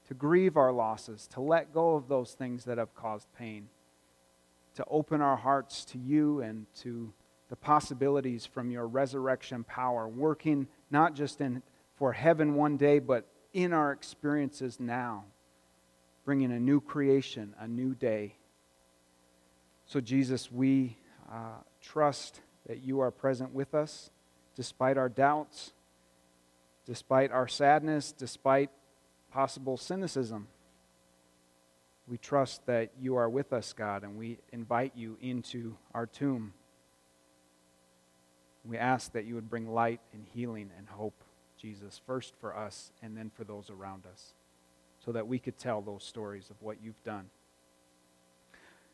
to 0.08 0.14
grieve 0.14 0.56
our 0.56 0.72
losses, 0.72 1.26
to 1.28 1.42
let 1.42 1.74
go 1.74 1.96
of 1.96 2.08
those 2.08 2.34
things 2.34 2.66
that 2.66 2.78
have 2.78 2.94
caused 2.94 3.28
pain, 3.38 3.70
to 4.76 4.86
open 4.88 5.20
our 5.20 5.36
hearts 5.36 5.84
to 5.84 5.98
you 5.98 6.42
and 6.42 6.68
to 6.76 7.12
the 7.50 7.56
possibilities 7.56 8.46
from 8.46 8.70
your 8.70 8.86
resurrection 8.86 9.64
power, 9.64 10.08
working 10.08 10.68
not 10.92 11.16
just 11.16 11.42
in 11.42 11.64
for 11.96 12.14
heaven 12.14 12.54
one 12.54 12.78
day, 12.78 13.00
but 13.00 13.26
in 13.54 13.74
our 13.74 13.92
experiences 13.92 14.80
now, 14.80 15.24
bringing 16.24 16.52
a 16.52 16.60
new 16.60 16.80
creation, 16.80 17.56
a 17.60 17.68
new 17.68 17.96
day. 17.96 18.36
So, 19.88 20.00
Jesus, 20.00 20.52
we 20.52 20.98
uh, 21.32 21.62
trust 21.82 22.42
that 22.68 22.84
you 22.84 23.00
are 23.00 23.12
present 23.12 23.54
with 23.54 23.74
us 23.74 24.10
despite 24.56 24.98
our 24.98 25.10
doubts, 25.10 25.74
despite 26.86 27.32
our 27.32 27.48
sadness, 27.48 28.12
despite 28.12 28.72
possible 29.32 29.78
cynicism. 29.78 30.48
We 32.08 32.18
trust 32.18 32.66
that 32.66 32.92
you 33.00 33.18
are 33.18 33.30
with 33.30 33.52
us, 33.54 33.74
God, 33.74 34.04
and 34.04 34.18
we 34.18 34.40
invite 34.52 34.94
you 34.96 35.18
into 35.22 35.76
our 35.94 36.06
tomb. 36.06 36.54
We 38.64 38.78
ask 38.78 39.12
that 39.12 39.26
you 39.26 39.36
would 39.36 39.50
bring 39.50 39.70
light 39.72 40.00
and 40.14 40.26
healing 40.34 40.72
and 40.78 40.88
hope, 40.88 41.24
Jesus, 41.62 42.02
first 42.06 42.34
for 42.40 42.56
us 42.56 42.92
and 43.04 43.16
then 43.16 43.30
for 43.30 43.44
those 43.44 43.70
around 43.70 44.06
us, 44.12 44.34
so 45.04 45.12
that 45.12 45.28
we 45.28 45.38
could 45.38 45.58
tell 45.58 45.82
those 45.82 46.04
stories 46.04 46.50
of 46.50 46.56
what 46.62 46.78
you've 46.82 47.04
done. 47.04 47.30